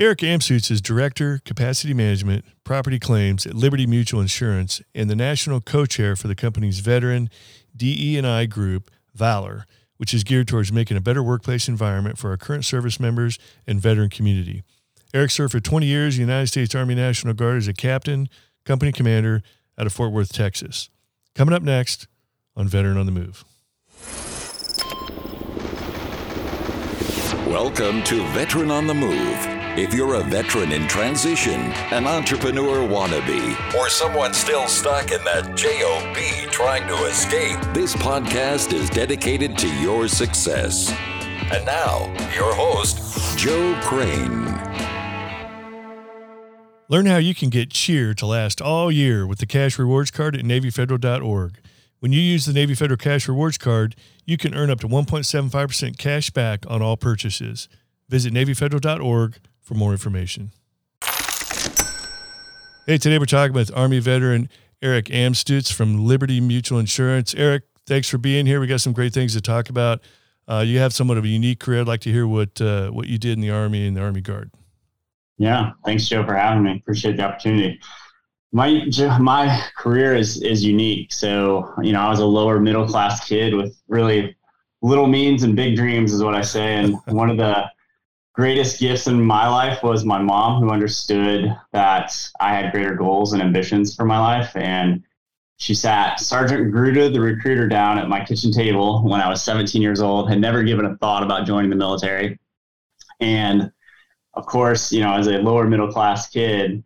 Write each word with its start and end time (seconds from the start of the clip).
Eric 0.00 0.20
Amstutz 0.20 0.70
is 0.70 0.80
Director, 0.80 1.42
Capacity 1.44 1.92
Management, 1.92 2.46
Property 2.64 2.98
Claims 2.98 3.44
at 3.44 3.52
Liberty 3.52 3.86
Mutual 3.86 4.22
Insurance 4.22 4.80
and 4.94 5.10
the 5.10 5.14
National 5.14 5.60
Co-Chair 5.60 6.16
for 6.16 6.26
the 6.26 6.34
company's 6.34 6.78
veteran 6.78 7.28
DE&I 7.76 8.46
group, 8.46 8.90
Valor, 9.14 9.66
which 9.98 10.14
is 10.14 10.24
geared 10.24 10.48
towards 10.48 10.72
making 10.72 10.96
a 10.96 11.02
better 11.02 11.22
workplace 11.22 11.68
environment 11.68 12.16
for 12.16 12.30
our 12.30 12.38
current 12.38 12.64
service 12.64 12.98
members 12.98 13.38
and 13.66 13.78
veteran 13.78 14.08
community. 14.08 14.62
Eric 15.12 15.32
served 15.32 15.52
for 15.52 15.60
20 15.60 15.84
years 15.84 16.16
in 16.16 16.24
the 16.24 16.32
United 16.32 16.46
States 16.46 16.74
Army 16.74 16.94
National 16.94 17.34
Guard 17.34 17.58
as 17.58 17.68
a 17.68 17.74
captain, 17.74 18.30
company 18.64 18.92
commander 18.92 19.42
out 19.76 19.84
of 19.84 19.92
Fort 19.92 20.12
Worth, 20.12 20.32
Texas. 20.32 20.88
Coming 21.34 21.54
up 21.54 21.62
next 21.62 22.08
on 22.56 22.66
Veteran 22.68 22.96
on 22.96 23.04
the 23.04 23.12
Move. 23.12 23.44
Welcome 27.46 28.02
to 28.04 28.26
Veteran 28.28 28.70
on 28.70 28.86
the 28.86 28.94
Move. 28.94 29.59
If 29.80 29.94
you're 29.94 30.16
a 30.16 30.22
veteran 30.22 30.72
in 30.72 30.86
transition, 30.88 31.58
an 31.90 32.06
entrepreneur 32.06 32.86
wannabe, 32.86 33.74
or 33.74 33.88
someone 33.88 34.34
still 34.34 34.68
stuck 34.68 35.10
in 35.10 35.24
that 35.24 35.56
JOB 35.56 36.52
trying 36.52 36.86
to 36.86 37.06
escape, 37.06 37.58
this 37.72 37.96
podcast 37.96 38.74
is 38.74 38.90
dedicated 38.90 39.56
to 39.56 39.74
your 39.80 40.06
success. 40.06 40.90
And 41.50 41.64
now, 41.64 42.12
your 42.34 42.52
host, 42.54 43.38
Joe 43.38 43.74
Crane. 43.80 44.44
Learn 46.90 47.06
how 47.06 47.16
you 47.16 47.34
can 47.34 47.48
get 47.48 47.70
cheer 47.70 48.12
to 48.12 48.26
last 48.26 48.60
all 48.60 48.92
year 48.92 49.26
with 49.26 49.38
the 49.38 49.46
cash 49.46 49.78
rewards 49.78 50.10
card 50.10 50.36
at 50.36 50.44
NavyFederal.org. 50.44 51.58
When 52.00 52.12
you 52.12 52.20
use 52.20 52.44
the 52.44 52.52
Navy 52.52 52.74
Federal 52.74 52.98
Cash 52.98 53.26
Rewards 53.28 53.56
card, 53.56 53.96
you 54.26 54.36
can 54.36 54.54
earn 54.54 54.68
up 54.68 54.80
to 54.80 54.88
1.75% 54.88 55.96
cash 55.96 56.28
back 56.28 56.66
on 56.68 56.82
all 56.82 56.98
purchases. 56.98 57.66
Visit 58.10 58.34
NavyFederal.org 58.34 59.38
for 59.70 59.74
more 59.74 59.92
information. 59.92 60.50
Hey, 62.86 62.98
today 62.98 63.20
we're 63.20 63.26
talking 63.26 63.54
with 63.54 63.70
Army 63.72 64.00
veteran 64.00 64.48
Eric 64.82 65.04
Amstutz 65.06 65.72
from 65.72 66.04
Liberty 66.04 66.40
Mutual 66.40 66.80
Insurance. 66.80 67.36
Eric, 67.36 67.62
thanks 67.86 68.08
for 68.08 68.18
being 68.18 68.46
here. 68.46 68.58
We 68.58 68.66
got 68.66 68.80
some 68.80 68.92
great 68.92 69.12
things 69.12 69.32
to 69.34 69.40
talk 69.40 69.68
about. 69.70 70.00
Uh, 70.48 70.64
you 70.66 70.80
have 70.80 70.92
somewhat 70.92 71.18
of 71.18 71.24
a 71.24 71.28
unique 71.28 71.60
career. 71.60 71.82
I'd 71.82 71.86
like 71.86 72.00
to 72.00 72.10
hear 72.10 72.26
what 72.26 72.60
uh, 72.60 72.90
what 72.90 73.06
you 73.06 73.16
did 73.16 73.34
in 73.34 73.40
the 73.40 73.50
Army 73.50 73.86
and 73.86 73.96
the 73.96 74.00
Army 74.00 74.20
Guard. 74.20 74.50
Yeah, 75.38 75.70
thanks, 75.84 76.08
Joe, 76.08 76.26
for 76.26 76.34
having 76.34 76.64
me. 76.64 76.78
Appreciate 76.78 77.16
the 77.16 77.22
opportunity 77.22 77.78
my 78.52 78.84
my 79.20 79.62
career 79.76 80.16
is 80.16 80.42
is 80.42 80.64
unique. 80.64 81.12
So 81.12 81.72
you 81.80 81.92
know, 81.92 82.00
I 82.00 82.08
was 82.08 82.18
a 82.18 82.26
lower 82.26 82.58
middle 82.58 82.88
class 82.88 83.24
kid 83.28 83.54
with 83.54 83.80
really 83.86 84.36
little 84.82 85.06
means 85.06 85.44
and 85.44 85.54
big 85.54 85.76
dreams, 85.76 86.12
is 86.12 86.24
what 86.24 86.34
I 86.34 86.42
say. 86.42 86.74
And 86.74 86.96
one 87.06 87.30
of 87.30 87.36
the 87.36 87.70
greatest 88.32 88.80
gifts 88.80 89.06
in 89.06 89.20
my 89.20 89.48
life 89.48 89.82
was 89.82 90.04
my 90.04 90.20
mom, 90.20 90.62
who 90.62 90.70
understood 90.70 91.54
that 91.72 92.16
I 92.40 92.54
had 92.54 92.72
greater 92.72 92.94
goals 92.94 93.32
and 93.32 93.42
ambitions 93.42 93.94
for 93.94 94.04
my 94.04 94.18
life. 94.18 94.54
And 94.56 95.02
she 95.56 95.74
sat 95.74 96.20
Sergeant 96.20 96.72
Gruda, 96.72 97.12
the 97.12 97.20
recruiter, 97.20 97.68
down 97.68 97.98
at 97.98 98.08
my 98.08 98.24
kitchen 98.24 98.52
table 98.52 99.02
when 99.02 99.20
I 99.20 99.28
was 99.28 99.42
17 99.42 99.82
years 99.82 100.00
old. 100.00 100.28
Had 100.28 100.40
never 100.40 100.62
given 100.62 100.86
a 100.86 100.96
thought 100.96 101.22
about 101.22 101.46
joining 101.46 101.70
the 101.70 101.76
military, 101.76 102.38
and 103.20 103.70
of 104.34 104.46
course, 104.46 104.92
you 104.92 105.00
know, 105.00 105.14
as 105.14 105.26
a 105.26 105.38
lower 105.38 105.66
middle 105.66 105.92
class 105.92 106.30
kid 106.30 106.82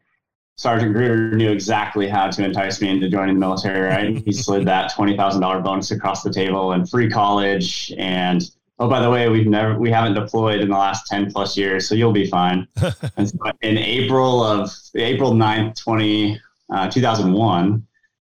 Sergeant 0.56 0.92
Gruder 0.94 1.32
knew 1.34 1.50
exactly 1.50 2.08
how 2.08 2.30
to 2.30 2.44
entice 2.44 2.80
me 2.80 2.88
into 2.88 3.08
joining 3.08 3.34
the 3.34 3.40
military, 3.40 3.80
right? 3.80 4.22
he 4.24 4.32
slid 4.32 4.66
that 4.68 4.92
$20,000 4.92 5.64
bonus 5.64 5.90
across 5.90 6.22
the 6.22 6.32
table 6.32 6.72
and 6.72 6.88
free 6.88 7.10
college. 7.10 7.92
And 7.98 8.42
oh, 8.78 8.88
by 8.88 9.00
the 9.00 9.10
way, 9.10 9.28
we've 9.28 9.46
never, 9.46 9.78
we 9.78 9.90
haven't 9.90 10.14
deployed 10.14 10.60
in 10.60 10.68
the 10.68 10.76
last 10.76 11.06
10 11.06 11.32
plus 11.32 11.56
years, 11.56 11.88
so 11.88 11.94
you'll 11.94 12.12
be 12.12 12.26
fine. 12.26 12.66
and 13.16 13.28
so 13.28 13.38
in 13.62 13.78
April 13.78 14.42
of 14.42 14.70
April 14.94 15.32
9th, 15.32 15.80
20, 15.82 16.40
uh, 16.70 16.90
2001, 16.90 17.86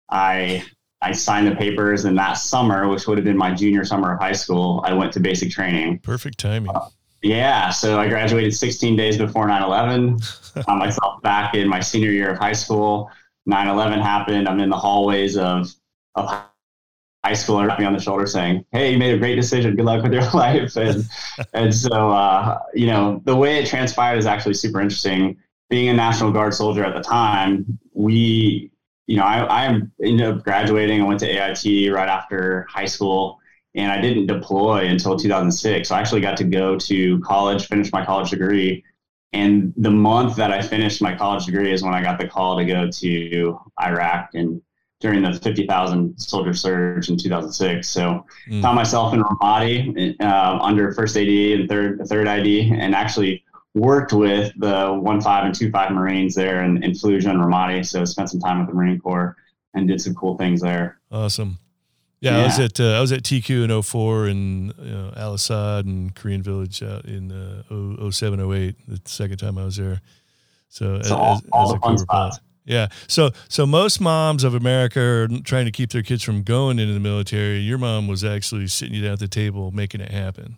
I, 0.10 0.64
I 1.02 1.12
signed 1.12 1.48
the 1.48 1.56
papers 1.56 2.06
and 2.06 2.18
that 2.18 2.34
summer, 2.34 2.88
which 2.88 3.08
would 3.08 3.18
have 3.18 3.26
been 3.26 3.38
my 3.38 3.54
junior 3.54 3.84
summer 3.84 4.14
of 4.14 4.20
high 4.20 4.34
school, 4.34 4.82
I 4.86 4.94
went 4.94 5.12
to 5.14 5.20
basic 5.20 5.52
training. 5.52 6.00
Perfect 6.00 6.38
timing. 6.38 6.72
Uh, 6.74 6.88
yeah, 7.22 7.70
so 7.70 8.00
I 8.00 8.08
graduated 8.08 8.56
16 8.56 8.96
days 8.96 9.18
before 9.18 9.48
9 9.48 9.64
11. 9.64 10.20
Found 10.66 10.80
myself 10.80 11.22
back 11.22 11.56
in 11.56 11.68
my 11.68 11.80
senior 11.80 12.12
year 12.12 12.32
of 12.32 12.38
high 12.38 12.54
school. 12.54 13.12
9 13.46 13.68
11 13.68 14.00
happened. 14.00 14.48
I'm 14.48 14.60
in 14.60 14.70
the 14.70 14.78
hallways 14.78 15.38
of, 15.38 15.72
of 16.16 16.30
high 17.28 17.34
school 17.34 17.60
and 17.60 17.78
me 17.78 17.84
on 17.84 17.92
the 17.92 18.00
shoulder 18.00 18.26
saying, 18.26 18.64
Hey, 18.72 18.94
you 18.94 18.98
made 18.98 19.14
a 19.14 19.18
great 19.18 19.36
decision. 19.36 19.76
Good 19.76 19.84
luck 19.86 20.02
with 20.02 20.14
your 20.14 20.30
life. 20.34 20.78
And, 20.78 21.04
and 21.54 21.76
so, 21.76 22.12
uh, 22.12 22.60
you 22.74 22.88
know, 22.88 23.22
the 23.26 23.36
way 23.36 23.60
it 23.60 23.68
transpired 23.68 24.18
is 24.18 24.26
actually 24.26 24.54
super 24.54 24.80
interesting. 24.80 25.38
Being 25.70 25.90
a 25.90 25.94
National 25.94 26.32
Guard 26.32 26.54
soldier 26.54 26.86
at 26.86 26.96
the 26.96 27.02
time, 27.02 27.78
we, 27.94 28.72
you 29.08 29.18
know, 29.18 29.24
I, 29.24 29.66
I 29.66 29.82
ended 30.02 30.22
up 30.22 30.44
graduating. 30.44 31.02
I 31.02 31.06
went 31.06 31.20
to 31.20 31.28
AIT 31.28 31.92
right 31.92 32.08
after 32.08 32.66
high 32.70 32.86
school 32.86 33.40
and 33.76 33.92
I 33.92 34.00
didn't 34.00 34.28
deploy 34.28 34.88
until 34.88 35.18
2006. 35.18 35.90
So 35.90 35.96
I 35.96 36.00
actually 36.00 36.22
got 36.22 36.38
to 36.38 36.46
go 36.46 36.78
to 36.78 37.20
college, 37.20 37.68
finish 37.68 37.92
my 37.92 38.06
college 38.06 38.30
degree. 38.30 38.86
And 39.34 39.74
the 39.76 39.92
month 39.92 40.38
that 40.38 40.52
I 40.52 40.62
finished 40.62 41.02
my 41.02 41.14
college 41.14 41.46
degree 41.46 41.74
is 41.74 41.84
when 41.84 41.94
I 41.94 42.02
got 42.02 42.18
the 42.18 42.28
call 42.30 42.58
to 42.58 42.64
go 42.64 42.90
to 42.90 43.60
Iraq 43.82 44.30
and 44.34 44.62
during 45.00 45.22
the 45.22 45.34
50,000 45.34 46.20
soldier 46.20 46.54
surge 46.54 47.10
in 47.10 47.18
2006. 47.18 47.88
So 47.88 48.26
mm. 48.50 48.62
found 48.62 48.76
myself 48.76 49.14
in 49.14 49.22
Ramadi 49.22 50.16
uh, 50.22 50.60
under 50.62 50.92
first 50.94 51.16
AD 51.16 51.28
and 51.28 51.70
third 51.70 52.02
third 52.08 52.28
ID, 52.28 52.72
and 52.74 52.96
actually 52.96 53.44
worked 53.76 54.12
with 54.14 54.52
the 54.58 54.94
one 54.94 55.22
five 55.22 55.46
and 55.46 55.54
two 55.54 55.70
five 55.72 55.92
Marines 55.92 56.34
there 56.34 56.64
in, 56.64 56.84
in 56.84 56.92
Fallujah 56.92 57.30
and 57.30 57.40
Ramadi. 57.40 57.86
So 57.86 58.06
spent 58.06 58.30
some 58.30 58.40
time 58.40 58.60
with 58.60 58.68
the 58.70 58.74
Marine 58.74 59.00
Corps 59.00 59.36
and 59.74 59.88
did 59.88 60.02
some 60.02 60.16
cool 60.16 60.38
things 60.38 60.62
there. 60.62 61.00
Awesome. 61.12 61.60
Yeah, 62.20 62.38
yeah, 62.38 62.42
I 62.42 62.44
was 62.46 62.60
at 62.60 62.80
uh, 62.80 62.94
I 62.94 63.00
was 63.00 63.12
at 63.12 63.22
TQ 63.22 63.70
in 63.70 63.82
04 63.84 64.26
and 64.26 64.74
you 64.80 64.92
know, 64.92 65.14
Al 65.16 65.36
Asad 65.36 65.86
and 65.86 66.16
Korean 66.16 66.42
Village 66.42 66.82
out 66.82 67.06
in 67.06 67.32
uh, 67.32 68.10
07, 68.10 68.40
08, 68.40 68.76
the 68.88 69.02
second 69.06 69.38
time 69.38 69.60
I 69.60 69.66
was 69.66 69.78
there. 69.78 70.02
So, 70.70 71.00
so 71.04 71.16
as, 71.16 71.44
all, 71.52 71.74
as, 71.86 71.98
a 71.98 71.98
spots. 72.00 72.40
Yeah. 72.68 72.90
So 73.08 73.32
so 73.48 73.66
most 73.66 74.00
moms 74.02 74.44
of 74.44 74.54
America 74.54 75.00
are 75.00 75.28
trying 75.44 75.66
to 75.66 75.72
keep 75.72 75.92
their 75.92 76.04
kids 76.04 76.22
from 76.22 76.44
going 76.44 76.80
into 76.80 76.94
the 76.94 77.00
military. 77.00 77.60
Your 77.60 77.78
mom 77.78 78.08
was 78.08 78.24
actually 78.24 78.68
sitting 78.68 78.94
you 78.94 79.04
down 79.04 79.14
at 79.14 79.20
the 79.20 79.28
table 79.28 79.72
making 79.72 80.02
it 80.02 80.12
happen. 80.12 80.58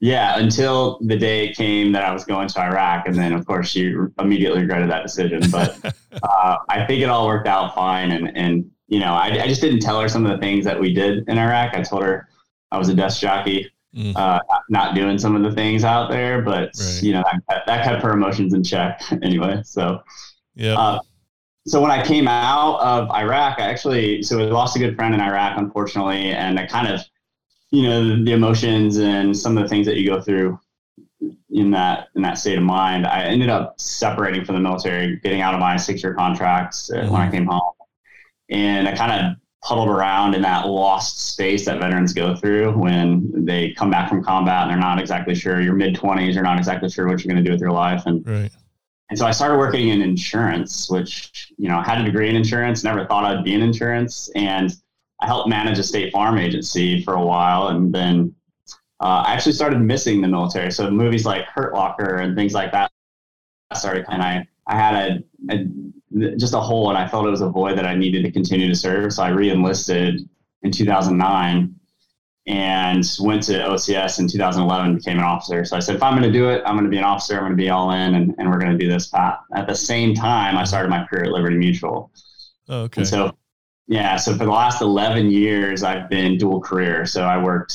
Yeah, 0.00 0.36
until 0.38 0.98
the 1.00 1.16
day 1.16 1.46
it 1.46 1.56
came 1.56 1.92
that 1.92 2.02
I 2.02 2.12
was 2.12 2.24
going 2.24 2.48
to 2.48 2.60
Iraq, 2.60 3.06
and 3.06 3.14
then 3.14 3.32
of 3.32 3.46
course 3.46 3.68
she 3.68 3.94
immediately 4.18 4.62
regretted 4.62 4.90
that 4.90 5.04
decision. 5.04 5.42
But 5.50 5.78
uh, 6.22 6.56
I 6.68 6.84
think 6.86 7.02
it 7.02 7.08
all 7.08 7.26
worked 7.28 7.46
out 7.46 7.74
fine, 7.74 8.10
and 8.10 8.36
and 8.36 8.68
you 8.88 8.98
know, 8.98 9.14
I, 9.14 9.42
I, 9.42 9.46
just 9.46 9.60
didn't 9.60 9.80
tell 9.80 10.00
her 10.00 10.08
some 10.08 10.26
of 10.26 10.32
the 10.32 10.38
things 10.38 10.64
that 10.64 10.78
we 10.78 10.92
did 10.92 11.26
in 11.28 11.38
Iraq. 11.38 11.74
I 11.74 11.82
told 11.82 12.02
her 12.02 12.28
I 12.72 12.78
was 12.78 12.88
a 12.88 12.94
desk 12.94 13.20
jockey, 13.20 13.70
mm. 13.96 14.14
uh, 14.16 14.40
not 14.68 14.94
doing 14.94 15.18
some 15.18 15.36
of 15.36 15.42
the 15.42 15.52
things 15.52 15.84
out 15.84 16.10
there, 16.10 16.42
but 16.42 16.72
right. 16.78 17.00
you 17.02 17.12
know, 17.12 17.24
that, 17.48 17.64
that, 17.66 17.84
kept 17.84 18.02
her 18.02 18.10
emotions 18.10 18.52
in 18.52 18.62
check 18.62 19.00
anyway. 19.22 19.62
So, 19.64 20.02
yeah. 20.54 20.74
Uh, 20.74 21.00
so 21.66 21.80
when 21.80 21.90
I 21.90 22.04
came 22.04 22.26
out 22.26 22.80
of 22.80 23.10
Iraq, 23.10 23.60
I 23.60 23.62
actually, 23.62 24.22
so 24.22 24.40
I 24.40 24.44
lost 24.44 24.76
a 24.76 24.78
good 24.80 24.96
friend 24.96 25.14
in 25.14 25.20
Iraq, 25.20 25.56
unfortunately. 25.58 26.30
And 26.30 26.58
I 26.58 26.66
kind 26.66 26.88
of, 26.88 27.00
you 27.70 27.82
know, 27.84 28.24
the, 28.24 28.32
emotions 28.32 28.98
and 28.98 29.36
some 29.36 29.56
of 29.56 29.62
the 29.62 29.68
things 29.68 29.86
that 29.86 29.96
you 29.96 30.08
go 30.08 30.20
through 30.20 30.58
in 31.50 31.70
that 31.70 32.08
in 32.16 32.22
that 32.22 32.38
state 32.38 32.58
of 32.58 32.64
mind, 32.64 33.06
I 33.06 33.22
ended 33.24 33.48
up 33.48 33.80
separating 33.80 34.44
from 34.44 34.56
the 34.56 34.60
military, 34.60 35.20
getting 35.20 35.40
out 35.40 35.54
of 35.54 35.60
my 35.60 35.76
six 35.76 36.02
year 36.02 36.14
contracts 36.14 36.90
mm-hmm. 36.92 37.10
when 37.10 37.20
I 37.20 37.26
mm-hmm. 37.26 37.34
came 37.34 37.46
home 37.46 37.72
and 38.48 38.88
I 38.88 38.96
kind 38.96 39.12
of 39.12 39.36
puddled 39.62 39.88
around 39.88 40.34
in 40.34 40.42
that 40.42 40.66
lost 40.66 41.32
space 41.32 41.64
that 41.66 41.78
veterans 41.78 42.12
go 42.12 42.34
through 42.34 42.72
when 42.72 43.44
they 43.44 43.72
come 43.74 43.90
back 43.90 44.08
from 44.08 44.22
combat 44.22 44.62
and 44.62 44.70
they're 44.72 44.78
not 44.78 44.98
exactly 44.98 45.36
sure. 45.36 45.60
You're 45.60 45.74
mid 45.74 45.94
twenties, 45.94 46.34
you're 46.34 46.42
not 46.42 46.58
exactly 46.58 46.90
sure 46.90 47.06
what 47.06 47.22
you're 47.22 47.32
going 47.32 47.42
to 47.42 47.48
do 47.48 47.52
with 47.52 47.60
your 47.60 47.70
life, 47.70 48.02
and 48.06 48.26
right. 48.26 48.50
And 49.12 49.18
so 49.18 49.26
I 49.26 49.30
started 49.30 49.58
working 49.58 49.88
in 49.88 50.00
insurance, 50.00 50.88
which 50.88 51.52
you 51.58 51.68
know 51.68 51.76
I 51.76 51.82
had 51.82 52.00
a 52.00 52.04
degree 52.04 52.30
in 52.30 52.34
insurance, 52.34 52.82
never 52.82 53.04
thought 53.04 53.24
I'd 53.24 53.44
be 53.44 53.52
in 53.52 53.60
insurance, 53.60 54.30
and 54.34 54.74
I 55.20 55.26
helped 55.26 55.50
manage 55.50 55.78
a 55.78 55.82
state 55.82 56.14
farm 56.14 56.38
agency 56.38 57.02
for 57.02 57.12
a 57.12 57.22
while, 57.22 57.68
and 57.68 57.94
then 57.94 58.34
uh, 59.02 59.22
I 59.26 59.34
actually 59.34 59.52
started 59.52 59.80
missing 59.80 60.22
the 60.22 60.28
military. 60.28 60.72
So 60.72 60.90
movies 60.90 61.26
like 61.26 61.44
Hurt 61.44 61.74
Locker 61.74 62.16
and 62.20 62.34
things 62.34 62.54
like 62.54 62.72
that 62.72 62.90
started, 63.74 64.06
and 64.08 64.22
I 64.22 64.48
I 64.66 64.76
had 64.76 64.94
a, 64.94 65.22
a 65.50 66.36
just 66.38 66.54
a 66.54 66.60
hole, 66.60 66.88
and 66.88 66.96
I 66.96 67.06
felt 67.06 67.26
it 67.26 67.30
was 67.30 67.42
a 67.42 67.50
void 67.50 67.76
that 67.76 67.84
I 67.84 67.94
needed 67.94 68.24
to 68.24 68.32
continue 68.32 68.66
to 68.70 68.74
serve. 68.74 69.12
So 69.12 69.24
I 69.24 69.28
re-enlisted 69.28 70.26
in 70.62 70.70
2009 70.70 71.74
and 72.46 73.04
went 73.20 73.42
to 73.44 73.52
OCS 73.52 74.18
in 74.18 74.26
2011, 74.26 74.96
became 74.96 75.18
an 75.18 75.24
officer. 75.24 75.64
So 75.64 75.76
I 75.76 75.80
said, 75.80 75.94
if 75.94 76.02
I'm 76.02 76.18
going 76.18 76.30
to 76.30 76.36
do 76.36 76.48
it, 76.48 76.62
I'm 76.66 76.74
going 76.74 76.84
to 76.84 76.90
be 76.90 76.98
an 76.98 77.04
officer. 77.04 77.34
I'm 77.34 77.42
going 77.42 77.52
to 77.52 77.56
be 77.56 77.70
all 77.70 77.92
in, 77.92 78.14
and, 78.14 78.34
and 78.38 78.50
we're 78.50 78.58
going 78.58 78.72
to 78.72 78.78
do 78.78 78.90
this 78.90 79.06
path. 79.08 79.38
At 79.54 79.68
the 79.68 79.74
same 79.74 80.14
time, 80.14 80.56
I 80.56 80.64
started 80.64 80.88
my 80.88 81.04
career 81.06 81.24
at 81.24 81.30
Liberty 81.30 81.56
Mutual. 81.56 82.10
Oh, 82.68 82.82
okay. 82.82 83.02
And 83.02 83.08
so, 83.08 83.36
yeah. 83.86 84.16
So 84.16 84.32
for 84.32 84.44
the 84.44 84.50
last 84.50 84.80
11 84.82 85.30
years, 85.30 85.84
I've 85.84 86.08
been 86.08 86.36
dual 86.36 86.60
career. 86.60 87.06
So 87.06 87.24
I 87.24 87.42
worked 87.42 87.74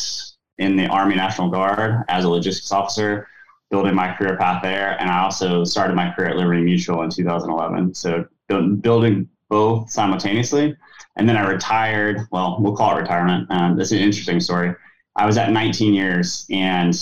in 0.58 0.76
the 0.76 0.88
Army 0.88 1.16
National 1.16 1.50
Guard 1.50 2.04
as 2.10 2.26
a 2.26 2.30
logistics 2.30 2.72
officer 2.72 3.28
building 3.70 3.94
my 3.94 4.14
career 4.14 4.38
path 4.38 4.62
there. 4.64 5.00
And 5.00 5.10
I 5.10 5.20
also 5.20 5.64
started 5.64 5.96
my 5.96 6.12
career 6.12 6.30
at 6.30 6.38
Liberty 6.38 6.62
Mutual 6.62 7.04
in 7.04 7.10
2011. 7.10 7.94
So 7.94 8.26
building 8.48 9.30
both 9.50 9.90
simultaneously. 9.90 10.76
And 11.16 11.28
then 11.28 11.38
I 11.38 11.48
retired. 11.48 12.28
Well, 12.32 12.58
we'll 12.60 12.76
call 12.76 12.96
it 12.96 13.02
retirement. 13.02 13.48
Um, 13.50 13.76
this 13.78 13.92
is 13.92 14.00
an 14.00 14.06
interesting 14.06 14.40
story. 14.40 14.74
I 15.16 15.26
was 15.26 15.38
at 15.38 15.52
19 15.52 15.94
years 15.94 16.46
and 16.52 16.94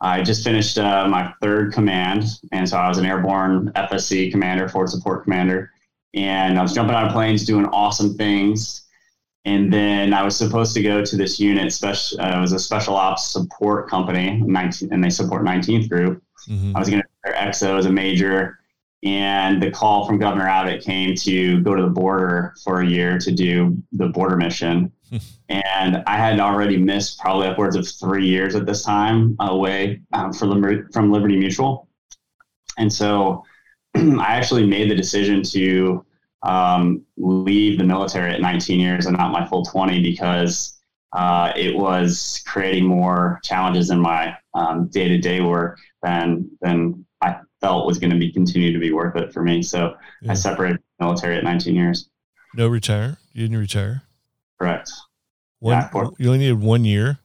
I 0.00 0.22
just 0.22 0.44
finished 0.44 0.78
uh, 0.78 1.08
my 1.08 1.32
third 1.40 1.72
command. 1.72 2.24
And 2.52 2.68
so 2.68 2.76
I 2.76 2.88
was 2.88 2.98
an 2.98 3.06
airborne 3.06 3.72
FSC 3.76 4.30
commander, 4.30 4.68
forward 4.68 4.90
support 4.90 5.24
commander. 5.24 5.70
And 6.14 6.58
I 6.58 6.62
was 6.62 6.72
jumping 6.72 6.94
out 6.94 7.06
of 7.06 7.12
planes, 7.12 7.44
doing 7.44 7.66
awesome 7.66 8.16
things. 8.16 8.82
And 9.44 9.72
then 9.72 10.12
I 10.12 10.24
was 10.24 10.36
supposed 10.36 10.74
to 10.74 10.82
go 10.82 11.04
to 11.04 11.16
this 11.16 11.38
unit. 11.38 11.72
Special, 11.72 12.20
uh, 12.20 12.36
it 12.36 12.40
was 12.40 12.52
a 12.52 12.58
special 12.58 12.96
ops 12.96 13.30
support 13.30 13.88
company, 13.88 14.42
19, 14.44 14.92
and 14.92 15.02
they 15.02 15.10
support 15.10 15.44
19th 15.44 15.88
Group. 15.88 16.22
Mm-hmm. 16.48 16.76
I 16.76 16.80
was 16.80 16.90
going 16.90 17.00
to 17.00 17.08
their 17.22 17.34
EXO 17.34 17.78
as 17.78 17.86
a 17.86 17.92
major, 17.92 18.58
and 19.02 19.62
the 19.62 19.70
call 19.70 20.06
from 20.06 20.18
Governor 20.18 20.48
Abbott 20.48 20.82
came 20.82 21.14
to 21.16 21.60
go 21.62 21.74
to 21.74 21.82
the 21.82 21.90
border 21.90 22.54
for 22.64 22.80
a 22.80 22.86
year 22.86 23.18
to 23.18 23.30
do 23.30 23.76
the 23.92 24.08
border 24.08 24.36
mission. 24.36 24.92
and 25.48 26.02
I 26.06 26.16
had 26.16 26.40
already 26.40 26.76
missed 26.76 27.18
probably 27.20 27.46
upwards 27.46 27.76
of 27.76 27.86
three 27.88 28.26
years 28.26 28.56
at 28.56 28.66
this 28.66 28.82
time 28.84 29.36
away 29.40 30.00
um, 30.12 30.32
for 30.32 30.46
Liber- 30.46 30.88
from 30.92 31.12
Liberty 31.12 31.36
Mutual, 31.36 31.88
and 32.78 32.92
so 32.92 33.44
I 33.94 34.34
actually 34.34 34.66
made 34.66 34.90
the 34.90 34.96
decision 34.96 35.42
to 35.44 36.04
um, 36.42 37.02
leave 37.16 37.78
the 37.78 37.84
military 37.84 38.32
at 38.32 38.40
19 38.40 38.78
years 38.78 39.06
and 39.06 39.16
not 39.16 39.32
my 39.32 39.46
full 39.46 39.64
20 39.64 40.02
because 40.02 40.78
uh, 41.12 41.52
it 41.56 41.74
was 41.74 42.42
creating 42.46 42.84
more 42.84 43.40
challenges 43.42 43.90
in 43.90 43.98
my 43.98 44.36
day 44.90 45.08
to 45.08 45.18
day 45.18 45.40
work 45.40 45.78
than 46.02 46.50
than 46.60 47.05
felt 47.66 47.86
was 47.86 47.98
going 47.98 48.10
to 48.10 48.18
be 48.18 48.30
continue 48.30 48.72
to 48.72 48.78
be 48.78 48.92
worth 48.92 49.16
it 49.16 49.32
for 49.32 49.42
me. 49.42 49.60
So 49.62 49.96
yeah. 50.22 50.30
I 50.30 50.34
separated 50.34 50.78
military 51.00 51.36
at 51.36 51.42
19 51.42 51.74
years. 51.74 52.08
No 52.54 52.68
retire. 52.68 53.18
You 53.32 53.42
didn't 53.42 53.58
retire. 53.58 54.02
Correct. 54.58 54.90
One, 55.58 55.88
yeah, 55.92 56.08
you 56.18 56.28
only 56.28 56.38
needed 56.38 56.60
one 56.60 56.84
year. 56.84 57.18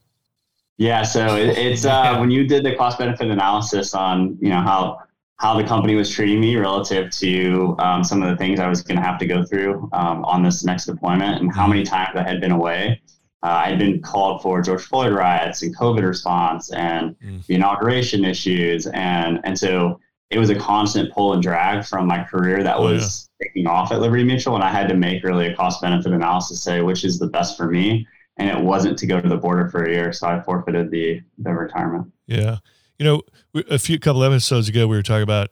Yeah. 0.77 1.03
So 1.03 1.35
it, 1.35 1.57
it's 1.57 1.85
uh, 1.85 2.17
when 2.17 2.31
you 2.31 2.47
did 2.47 2.65
the 2.65 2.75
cost 2.75 2.97
benefit 2.97 3.29
analysis 3.29 3.93
on 3.93 4.37
you 4.41 4.49
know 4.49 4.61
how 4.61 5.03
how 5.37 5.55
the 5.55 5.63
company 5.63 5.95
was 5.95 6.09
treating 6.09 6.39
me 6.39 6.55
relative 6.55 7.11
to 7.11 7.75
um, 7.79 8.03
some 8.03 8.23
of 8.23 8.29
the 8.29 8.37
things 8.37 8.59
I 8.59 8.67
was 8.67 8.81
going 8.81 8.97
to 8.97 9.03
have 9.03 9.19
to 9.19 9.27
go 9.27 9.43
through 9.43 9.89
um, 9.93 10.23
on 10.25 10.43
this 10.43 10.63
next 10.63 10.85
deployment 10.85 11.41
and 11.41 11.53
how 11.53 11.67
many 11.67 11.83
times 11.83 12.15
I 12.15 12.23
had 12.23 12.41
been 12.41 12.51
away. 12.51 13.01
Uh, 13.43 13.61
I 13.65 13.69
had 13.69 13.79
been 13.79 14.01
called 14.01 14.43
for 14.43 14.61
George 14.61 14.83
Floyd 14.83 15.13
riots 15.13 15.63
and 15.63 15.75
COVID 15.75 16.07
response 16.07 16.71
and 16.71 17.17
mm. 17.19 17.43
the 17.47 17.55
inauguration 17.55 18.23
issues. 18.23 18.85
And, 18.87 19.39
and 19.43 19.57
so 19.57 19.99
it 20.31 20.39
was 20.39 20.49
a 20.49 20.55
constant 20.55 21.11
pull 21.13 21.33
and 21.33 21.43
drag 21.43 21.85
from 21.85 22.07
my 22.07 22.23
career 22.23 22.63
that 22.63 22.77
oh, 22.77 22.83
was 22.83 23.29
yeah. 23.39 23.47
taking 23.47 23.67
off 23.67 23.91
at 23.91 23.99
Liberty 23.99 24.23
Mutual. 24.23 24.55
And 24.55 24.63
I 24.63 24.71
had 24.71 24.87
to 24.87 24.95
make 24.95 25.23
really 25.23 25.47
a 25.47 25.55
cost 25.55 25.81
benefit 25.81 26.13
analysis, 26.13 26.63
say 26.63 26.81
which 26.81 27.03
is 27.03 27.19
the 27.19 27.27
best 27.27 27.57
for 27.57 27.67
me. 27.67 28.07
And 28.37 28.49
it 28.49 28.63
wasn't 28.63 28.97
to 28.99 29.05
go 29.05 29.19
to 29.19 29.27
the 29.27 29.35
border 29.35 29.67
for 29.69 29.83
a 29.83 29.91
year. 29.91 30.13
So 30.13 30.27
I 30.27 30.41
forfeited 30.41 30.89
the, 30.89 31.21
the 31.37 31.51
retirement. 31.51 32.11
Yeah. 32.27 32.57
You 32.97 33.05
know, 33.05 33.21
a 33.69 33.77
few 33.77 33.99
couple 33.99 34.23
episodes 34.23 34.69
ago, 34.69 34.87
we 34.87 34.95
were 34.95 35.03
talking 35.03 35.23
about 35.23 35.49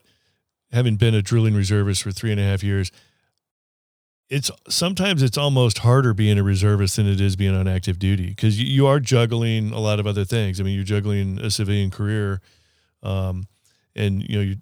having 0.72 0.96
been 0.96 1.14
a 1.14 1.20
drilling 1.20 1.54
reservist 1.54 2.02
for 2.02 2.10
three 2.10 2.30
and 2.30 2.40
a 2.40 2.44
half 2.44 2.64
years. 2.64 2.90
It's 4.30 4.50
sometimes 4.68 5.22
it's 5.22 5.36
almost 5.36 5.78
harder 5.78 6.14
being 6.14 6.38
a 6.38 6.42
reservist 6.42 6.96
than 6.96 7.06
it 7.06 7.20
is 7.20 7.36
being 7.36 7.54
on 7.54 7.68
active 7.68 7.98
duty 7.98 8.28
because 8.28 8.60
you, 8.60 8.66
you, 8.66 8.86
are 8.86 9.00
juggling 9.00 9.72
a 9.72 9.80
lot 9.80 9.98
of 9.98 10.06
other 10.06 10.24
things. 10.24 10.60
I 10.60 10.62
mean, 10.62 10.76
you're 10.76 10.84
juggling 10.84 11.40
a 11.40 11.50
civilian 11.50 11.90
career, 11.90 12.40
um, 13.02 13.48
and 13.96 14.22
you 14.22 14.36
know, 14.36 14.42
you, 14.42 14.56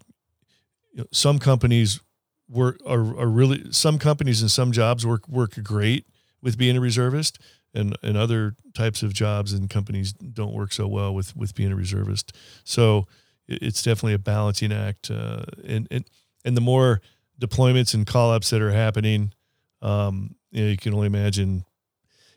you 0.99 1.05
know, 1.05 1.09
some 1.13 1.39
companies 1.39 2.01
work 2.49 2.81
are, 2.85 3.17
are 3.21 3.29
really 3.29 3.71
some 3.71 4.01
companies 4.01 4.41
and 4.41 4.51
some 4.51 4.73
jobs 4.73 5.07
work 5.07 5.29
work 5.29 5.63
great 5.63 6.07
with 6.43 6.59
being 6.59 6.77
a 6.77 6.81
reservist 6.81 7.39
and 7.73 7.97
and 8.03 8.17
other 8.17 8.57
types 8.75 9.05
of 9.05 9.15
jobs 9.15 9.53
and 9.53 9.71
companies 9.71 10.13
don't 10.13 10.53
work 10.53 10.73
so 10.73 10.89
well 10.89 11.15
with 11.15 11.37
with 11.37 11.55
being 11.55 11.71
a 11.71 11.77
reservist. 11.77 12.33
So 12.65 13.07
it's 13.47 13.81
definitely 13.81 14.15
a 14.15 14.19
balancing 14.19 14.73
act, 14.73 15.09
uh, 15.09 15.45
and 15.65 15.87
and 15.93 16.05
and 16.45 16.57
the 16.57 16.61
more 16.61 17.01
deployments 17.41 17.95
and 17.95 18.05
call 18.05 18.33
ups 18.33 18.51
that 18.51 18.61
are 18.61 18.73
happening, 18.73 19.33
um, 19.81 20.35
you, 20.51 20.65
know, 20.65 20.71
you 20.71 20.77
can 20.77 20.95
only 20.95 21.07
imagine. 21.07 21.65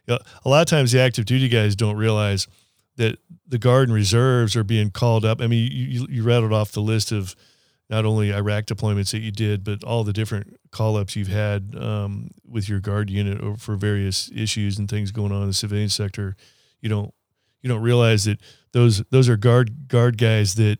You 0.07 0.16
know, 0.16 0.19
a 0.46 0.50
lot 0.50 0.62
of 0.62 0.68
times, 0.68 0.92
the 0.92 1.00
active 1.00 1.25
duty 1.25 1.50
guys 1.50 1.75
don't 1.75 1.98
realize 1.98 2.48
that 2.98 3.18
the 3.48 3.57
guard 3.57 3.88
and 3.88 3.96
reserves 3.96 4.56
are 4.56 4.64
being 4.64 4.92
called 4.92 5.25
up. 5.25 5.42
I 5.42 5.48
mean, 5.48 5.72
you, 5.72 6.06
you 6.07 6.24
rattled 6.24 6.54
off 6.54 6.72
the 6.72 6.81
list 6.81 7.12
of 7.12 7.36
not 7.92 8.06
only 8.06 8.34
Iraq 8.34 8.66
deployments 8.66 9.12
that 9.12 9.20
you 9.20 9.32
did, 9.32 9.66
but 9.66 9.84
all 9.84 10.06
the 10.06 10.14
different 10.14 10.58
call 10.72 10.96
ups 10.96 11.18
you've 11.18 11.28
had 11.28 11.76
um, 11.78 12.32
with 12.48 12.70
your 12.70 12.80
guard 12.80 13.10
unit 13.10 13.60
for 13.60 13.76
various 13.76 14.32
issues 14.34 14.80
and 14.80 14.90
things 14.90 15.12
going 15.12 15.34
on 15.34 15.42
in 15.42 15.48
the 15.50 15.54
civilian 15.54 15.90
sector. 15.90 16.38
You 16.80 16.88
don't 16.88 17.14
you 17.62 17.70
don't 17.70 17.82
realize 17.82 18.24
that 18.24 18.40
those 18.72 19.04
those 19.12 19.28
are 19.28 19.36
guard 19.36 19.90
guard 19.90 20.18
guys 20.18 20.56
that 20.56 20.80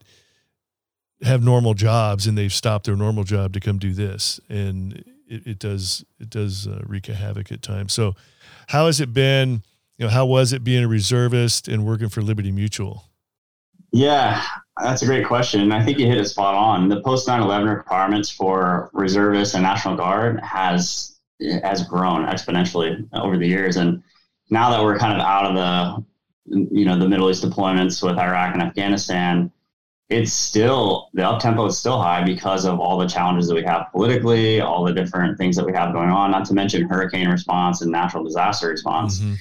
have 1.22 1.44
normal 1.44 1.74
jobs 1.74 2.26
and 2.26 2.38
they've 2.38 2.54
stopped 2.54 2.86
their 2.86 2.96
normal 2.96 3.26
job 3.26 3.54
to 3.54 3.60
come 3.60 3.78
do 3.78 3.92
this, 3.92 4.40
and 4.48 5.04
it, 5.28 5.46
it 5.46 5.60
does 5.60 6.06
it 6.18 6.30
does 6.30 6.66
uh, 6.66 6.82
wreak 6.88 7.10
a 7.10 7.14
havoc 7.14 7.52
at 7.52 7.62
times. 7.62 7.92
So, 7.92 8.16
how 8.68 8.86
has 8.86 9.02
it 9.02 9.14
been? 9.14 9.64
You 9.98 10.08
know, 10.08 10.12
how 10.12 10.26
was 10.26 10.54
it 10.54 10.64
being 10.64 10.86
a 10.86 10.88
reservist 10.88 11.68
and 11.68 11.86
working 11.86 12.10
for 12.10 12.22
Liberty 12.22 12.52
Mutual? 12.52 13.04
Yeah, 13.92 14.44
that's 14.80 15.02
a 15.02 15.06
great 15.06 15.26
question. 15.26 15.72
I 15.72 15.84
think 15.84 16.00
you 16.00 16.08
hit 16.08 16.18
it 16.18 16.26
spot 16.26 16.56
on. 16.56 16.88
The 16.90 17.02
post 17.02 17.28
9/11 17.28 17.68
requirements 17.68 18.30
for 18.30 18.90
reservists 18.94 19.54
and 19.54 19.64
National 19.64 19.96
Guard 19.96 20.40
has 20.42 21.20
has 21.64 21.84
grown 21.84 22.26
exponentially 22.26 23.08
over 23.14 23.38
the 23.38 23.48
years, 23.48 23.78
and 23.78 24.04
now 24.50 24.70
that 24.70 24.82
we're 24.82 24.98
kind 24.98 25.14
of 25.14 25.26
out 25.26 25.46
of 25.46 25.56
the 25.56 26.06
you 26.46 26.86
know 26.86 26.98
the 26.98 27.08
Middle 27.08 27.30
East 27.30 27.44
deployments 27.44 28.02
with 28.04 28.18
Iraq 28.18 28.54
and 28.54 28.64
Afghanistan, 28.64 29.52
it's 30.10 30.34
still 30.34 31.10
the 31.14 31.28
up 31.28 31.40
tempo 31.40 31.66
is 31.66 31.78
still 31.78 32.02
high 32.02 32.24
because 32.24 32.66
of 32.66 32.80
all 32.80 32.98
the 32.98 33.08
challenges 33.08 33.48
that 33.48 33.56
we 33.56 33.64
have 33.64 33.88
politically, 33.92 34.62
all 34.62 34.84
the 34.84 34.94
different 34.94 35.38
things 35.38 35.56
that 35.56 35.66
we 35.66 35.74
have 35.74 35.94
going 35.94 36.10
on. 36.10 36.32
Not 36.32 36.46
to 36.46 36.54
mention 36.54 36.88
hurricane 36.88 37.30
response 37.30 37.82
and 37.82 37.92
natural 37.92 38.24
disaster 38.24 38.70
response. 38.70 39.20
Mm-hmm. 39.20 39.34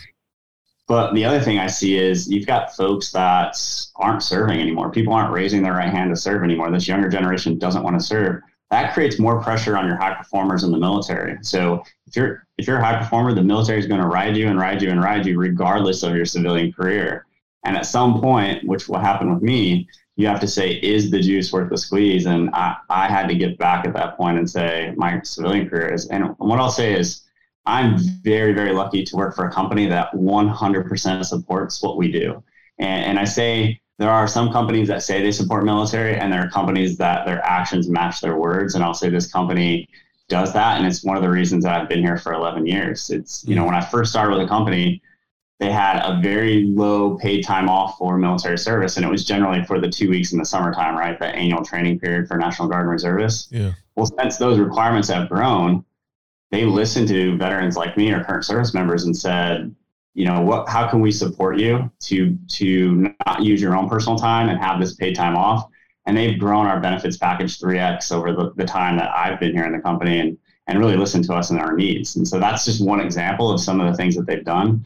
But 0.91 1.15
the 1.15 1.25
other 1.25 1.41
thing 1.41 1.61
I 1.61 1.69
see 1.69 1.97
is 1.97 2.29
you've 2.29 2.49
got 2.49 2.75
folks 2.75 3.13
that 3.13 3.57
aren't 3.95 4.25
serving 4.25 4.61
anymore. 4.61 4.91
People 4.91 5.13
aren't 5.13 5.33
raising 5.33 5.63
their 5.63 5.75
right 5.75 5.89
hand 5.89 6.11
to 6.11 6.21
serve 6.21 6.43
anymore. 6.43 6.69
This 6.73 6.89
younger 6.89 7.09
generation 7.09 7.61
doesn't 7.61 7.85
want 7.85 7.97
to 7.97 8.05
serve. 8.05 8.43
That 8.73 8.93
creates 8.93 9.21
more 9.21 9.41
pressure 9.41 9.77
on 9.77 9.87
your 9.87 9.95
high 9.97 10.14
performers 10.14 10.64
in 10.64 10.73
the 10.73 10.79
military. 10.79 11.38
So 11.43 11.85
if 12.09 12.17
you're 12.17 12.45
if 12.59 12.67
you're 12.67 12.79
a 12.79 12.85
high 12.85 12.99
performer, 12.99 13.33
the 13.35 13.43
military 13.45 13.79
is 13.79 13.87
going 13.87 14.00
to 14.00 14.09
ride 14.09 14.37
you 14.37 14.49
and 14.49 14.59
ride 14.59 14.83
you 14.83 14.91
and 14.91 15.00
ride 15.00 15.26
you 15.26 15.38
regardless 15.38 16.03
of 16.03 16.17
your 16.17 16.25
civilian 16.25 16.73
career. 16.73 17.25
And 17.64 17.76
at 17.76 17.87
some 17.87 18.21
point, 18.21 18.67
which 18.67 18.88
will 18.88 18.99
happen 18.99 19.33
with 19.33 19.45
me, 19.45 19.87
you 20.17 20.26
have 20.26 20.41
to 20.41 20.49
say, 20.49 20.73
is 20.73 21.09
the 21.09 21.21
juice 21.21 21.53
worth 21.53 21.71
the 21.71 21.79
squeeze? 21.79 22.26
And 22.26 22.50
I, 22.53 22.75
I 22.88 23.07
had 23.07 23.29
to 23.29 23.37
get 23.37 23.59
back 23.59 23.87
at 23.87 23.95
that 23.95 24.17
point 24.17 24.38
and 24.38 24.50
say, 24.50 24.93
my 24.97 25.21
civilian 25.23 25.69
career 25.69 25.95
is. 25.95 26.09
And 26.09 26.35
what 26.38 26.59
I'll 26.59 26.69
say 26.69 26.95
is, 26.95 27.30
I'm 27.67 27.99
very, 28.23 28.52
very 28.52 28.73
lucky 28.73 29.05
to 29.05 29.17
work 29.17 29.37
for 29.37 29.47
a 29.47 29.52
company 29.52 29.87
that 29.87 30.12
100% 30.12 31.25
supports 31.25 31.83
what 31.83 31.97
we 31.97 32.11
do. 32.11 32.43
And, 32.79 33.05
and 33.05 33.19
I 33.19 33.25
say 33.25 33.81
there 33.99 34.11
are 34.11 34.26
some 34.26 34.50
companies 34.50 34.88
that 34.88 35.02
say 35.02 35.23
they 35.23 35.31
support 35.31 35.64
military, 35.64 36.17
and 36.17 36.33
there 36.33 36.40
are 36.40 36.49
companies 36.49 36.97
that 36.97 37.26
their 37.26 37.45
actions 37.45 37.88
match 37.88 38.21
their 38.23 38.37
words. 38.37 38.75
And 38.75 38.83
I'll 38.83 38.95
say 38.95 39.11
this 39.11 39.31
company 39.31 39.88
does 40.29 40.55
that. 40.55 40.79
And 40.79 40.87
it's 40.87 41.05
one 41.05 41.17
of 41.17 41.23
the 41.23 41.29
reasons 41.29 41.64
that 41.64 41.79
I've 41.79 41.88
been 41.88 42.00
here 42.00 42.17
for 42.17 42.33
11 42.33 42.67
years. 42.67 43.11
It's, 43.11 43.45
you 43.47 43.55
know, 43.55 43.64
mm. 43.64 43.67
when 43.67 43.75
I 43.75 43.83
first 43.83 44.11
started 44.11 44.31
with 44.31 44.40
the 44.40 44.49
company, 44.49 45.02
they 45.59 45.71
had 45.71 46.00
a 46.02 46.19
very 46.23 46.64
low 46.64 47.19
paid 47.19 47.45
time 47.45 47.69
off 47.69 47.99
for 47.99 48.17
military 48.17 48.57
service. 48.57 48.97
And 48.97 49.05
it 49.05 49.11
was 49.11 49.26
generally 49.26 49.62
for 49.64 49.79
the 49.79 49.90
two 49.90 50.09
weeks 50.09 50.33
in 50.33 50.38
the 50.38 50.47
summertime, 50.47 50.97
right? 50.97 51.19
The 51.19 51.26
annual 51.26 51.62
training 51.62 52.00
period 52.00 52.26
for 52.26 52.38
National 52.38 52.69
Guard 52.69 52.85
and 52.85 52.90
reservists. 52.90 53.49
Yeah. 53.52 53.73
Well, 53.97 54.07
since 54.07 54.38
those 54.38 54.59
requirements 54.59 55.09
have 55.09 55.29
grown, 55.29 55.85
they 56.50 56.64
listened 56.64 57.09
to 57.09 57.37
veterans 57.37 57.76
like 57.76 57.97
me 57.97 58.12
or 58.12 58.25
current 58.25 58.45
service 58.45 58.75
members 58.75 59.04
and 59.04 59.16
said, 59.16 59.75
you 60.14 60.26
know, 60.26 60.40
what, 60.40 60.69
how 60.69 60.88
can 60.88 61.00
we 61.00 61.12
support 61.12 61.59
you 61.59 61.90
to, 62.00 62.37
to 62.49 63.14
not 63.26 63.42
use 63.42 63.62
your 63.62 63.76
own 63.76 63.88
personal 63.88 64.19
time 64.19 64.49
and 64.49 64.59
have 64.59 64.80
this 64.80 64.95
paid 64.95 65.14
time 65.14 65.37
off? 65.37 65.69
And 66.07 66.16
they've 66.16 66.38
grown 66.38 66.66
our 66.66 66.80
benefits 66.80 67.16
package 67.16 67.59
3X 67.61 68.11
over 68.11 68.33
the, 68.33 68.52
the 68.57 68.64
time 68.64 68.97
that 68.97 69.11
I've 69.14 69.38
been 69.38 69.52
here 69.52 69.64
in 69.64 69.73
the 69.73 69.78
company 69.78 70.19
and, 70.19 70.37
and 70.66 70.78
really 70.78 70.97
listened 70.97 71.25
to 71.25 71.35
us 71.35 71.50
and 71.50 71.61
our 71.61 71.76
needs. 71.76 72.16
And 72.16 72.26
so 72.26 72.40
that's 72.40 72.64
just 72.64 72.85
one 72.85 73.00
example 73.00 73.50
of 73.50 73.61
some 73.61 73.80
of 73.80 73.90
the 73.90 73.97
things 73.97 74.16
that 74.16 74.26
they've 74.26 74.45
done. 74.45 74.85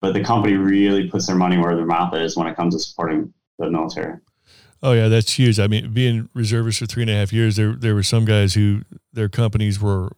But 0.00 0.12
the 0.12 0.22
company 0.22 0.54
really 0.54 1.08
puts 1.08 1.26
their 1.26 1.36
money 1.36 1.56
where 1.58 1.74
their 1.74 1.86
mouth 1.86 2.14
is 2.14 2.36
when 2.36 2.46
it 2.46 2.56
comes 2.56 2.74
to 2.74 2.80
supporting 2.80 3.32
the 3.58 3.70
military. 3.70 4.18
Oh 4.82 4.92
yeah, 4.92 5.08
that's 5.08 5.32
huge. 5.32 5.58
I 5.58 5.66
mean, 5.66 5.92
being 5.92 6.28
reservist 6.34 6.78
for 6.78 6.86
three 6.86 7.02
and 7.02 7.10
a 7.10 7.14
half 7.14 7.32
years, 7.32 7.56
there 7.56 7.74
there 7.74 7.96
were 7.96 8.04
some 8.04 8.24
guys 8.24 8.54
who 8.54 8.82
their 9.12 9.28
companies 9.28 9.80
were 9.80 10.12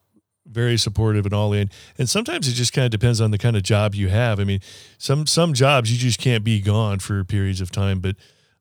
very 0.50 0.76
supportive 0.76 1.25
and 1.26 1.35
all 1.35 1.52
in. 1.52 1.71
And 1.99 2.09
sometimes 2.09 2.49
it 2.49 2.52
just 2.52 2.73
kind 2.73 2.85
of 2.85 2.90
depends 2.90 3.21
on 3.21 3.30
the 3.30 3.38
kind 3.38 3.57
of 3.57 3.62
job 3.62 3.95
you 3.95 4.09
have. 4.09 4.40
I 4.40 4.45
mean, 4.45 4.61
some 4.99 5.26
some 5.26 5.54
jobs 5.54 5.92
you 5.92 5.99
just 5.99 6.21
can't 6.21 6.45
be 6.45 6.61
gone 6.61 6.99
for 6.99 7.23
periods 7.25 7.61
of 7.61 7.71
time, 7.71 8.00
but 8.00 8.16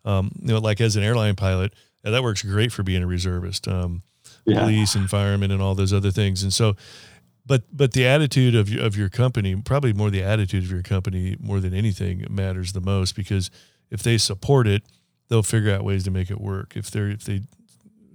um, 0.05 0.31
you 0.41 0.53
know, 0.53 0.59
like 0.59 0.81
as 0.81 0.95
an 0.95 1.03
airline 1.03 1.35
pilot, 1.35 1.73
that 2.03 2.23
works 2.23 2.41
great 2.41 2.71
for 2.71 2.83
being 2.83 3.03
a 3.03 3.07
reservist, 3.07 3.67
um, 3.67 4.03
yeah. 4.45 4.61
police 4.61 4.95
and 4.95 5.09
firemen 5.09 5.51
and 5.51 5.61
all 5.61 5.75
those 5.75 5.93
other 5.93 6.11
things. 6.11 6.43
And 6.43 6.53
so, 6.53 6.75
but 7.45 7.63
but 7.71 7.93
the 7.93 8.05
attitude 8.05 8.55
of 8.55 8.69
your, 8.69 8.85
of 8.85 8.95
your 8.95 9.09
company, 9.09 9.55
probably 9.55 9.93
more 9.93 10.09
the 10.09 10.23
attitude 10.23 10.63
of 10.63 10.71
your 10.71 10.83
company 10.83 11.35
more 11.39 11.59
than 11.59 11.73
anything 11.73 12.25
matters 12.29 12.73
the 12.73 12.81
most 12.81 13.15
because 13.15 13.51
if 13.91 14.03
they 14.03 14.17
support 14.17 14.67
it, 14.67 14.83
they'll 15.27 15.43
figure 15.43 15.73
out 15.73 15.83
ways 15.83 16.03
to 16.03 16.11
make 16.11 16.29
it 16.29 16.39
work. 16.39 16.73
If 16.75 16.91
they're 16.91 17.09
if 17.09 17.23
they 17.23 17.41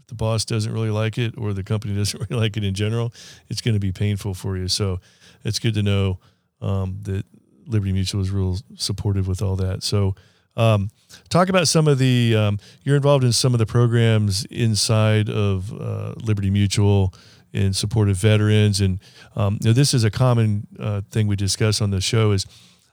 the 0.08 0.14
boss 0.14 0.44
doesn't 0.44 0.73
really 0.73 0.90
like 0.90 1.18
it 1.18 1.34
or 1.37 1.52
the 1.52 1.64
company 1.64 1.94
doesn't 1.96 2.20
really 2.28 2.40
like 2.40 2.56
it 2.56 2.64
in 2.64 2.75
general, 2.75 3.12
it's 3.49 3.61
going 3.61 3.75
to 3.75 3.80
be 3.80 3.92
painful 3.92 4.34
for 4.34 4.56
you. 4.56 4.68
So 4.68 5.00
it's 5.44 5.58
good 5.58 5.75
to 5.75 5.82
know 5.82 6.18
um, 6.61 6.99
that 7.02 7.25
Liberty 7.66 7.92
Mutual 7.92 8.20
is 8.20 8.30
real 8.30 8.58
supportive 8.76 9.26
with 9.26 9.42
all 9.42 9.56
that. 9.56 9.82
So 9.82 10.14
um, 10.56 10.90
talk 11.28 11.49
about 11.49 11.68
some 11.68 11.88
of 11.88 11.99
the 11.99 12.34
um, 12.37 12.58
you're 12.84 12.96
involved 12.96 13.25
in 13.25 13.32
some 13.32 13.54
of 13.54 13.58
the 13.58 13.66
programs 13.66 14.44
inside 14.46 15.28
of 15.28 15.73
uh, 15.73 16.14
Liberty 16.23 16.50
Mutual 16.50 17.12
in 17.52 17.73
support 17.73 18.08
of 18.08 18.16
veterans, 18.16 18.80
and 18.80 18.99
um, 19.37 19.58
you 19.61 19.70
know, 19.70 19.73
this 19.73 19.94
is 19.94 20.04
a 20.04 20.11
common 20.11 20.66
uh, 20.78 21.02
thing 21.11 21.26
we 21.26 21.37
discuss 21.37 21.80
on 21.80 21.90
the 21.90 22.00
show. 22.00 22.32
Is 22.32 22.46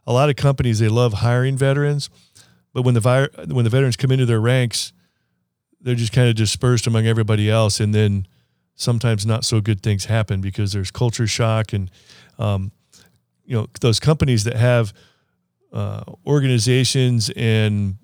a 0.08 0.14
lot 0.14 0.30
of 0.30 0.36
companies 0.36 0.80
they 0.80 0.88
love 0.88 1.14
hiring 1.14 1.58
veterans, 1.58 2.10
but 2.74 2.84
when 2.84 2.94
the 2.94 3.00
vi- 3.00 3.30
when 3.48 3.64
the 3.64 3.70
veterans 3.70 3.96
come 3.96 4.12
into 4.12 4.26
their 4.26 4.42
ranks, 4.42 4.94
they're 5.82 5.96
just 5.96 6.14
kind 6.14 6.30
of 6.30 6.36
dispersed 6.36 6.88
among 6.88 7.08
everybody 7.08 7.50
else, 7.50 7.80
and 7.80 7.94
then 7.94 8.28
sometimes 8.76 9.26
not 9.26 9.46
so 9.46 9.62
good 9.62 9.82
things 9.82 10.06
happen 10.06 10.42
because 10.42 10.72
there's 10.72 10.92
culture 10.92 11.28
shock 11.28 11.74
and 11.74 11.92
um, 12.40 12.72
you 13.46 13.56
know 13.56 13.68
those 13.82 14.00
companies 14.00 14.44
that 14.44 14.56
have 14.56 14.94
uh, 15.74 16.04
organizations 16.26 17.30
and 17.36 17.96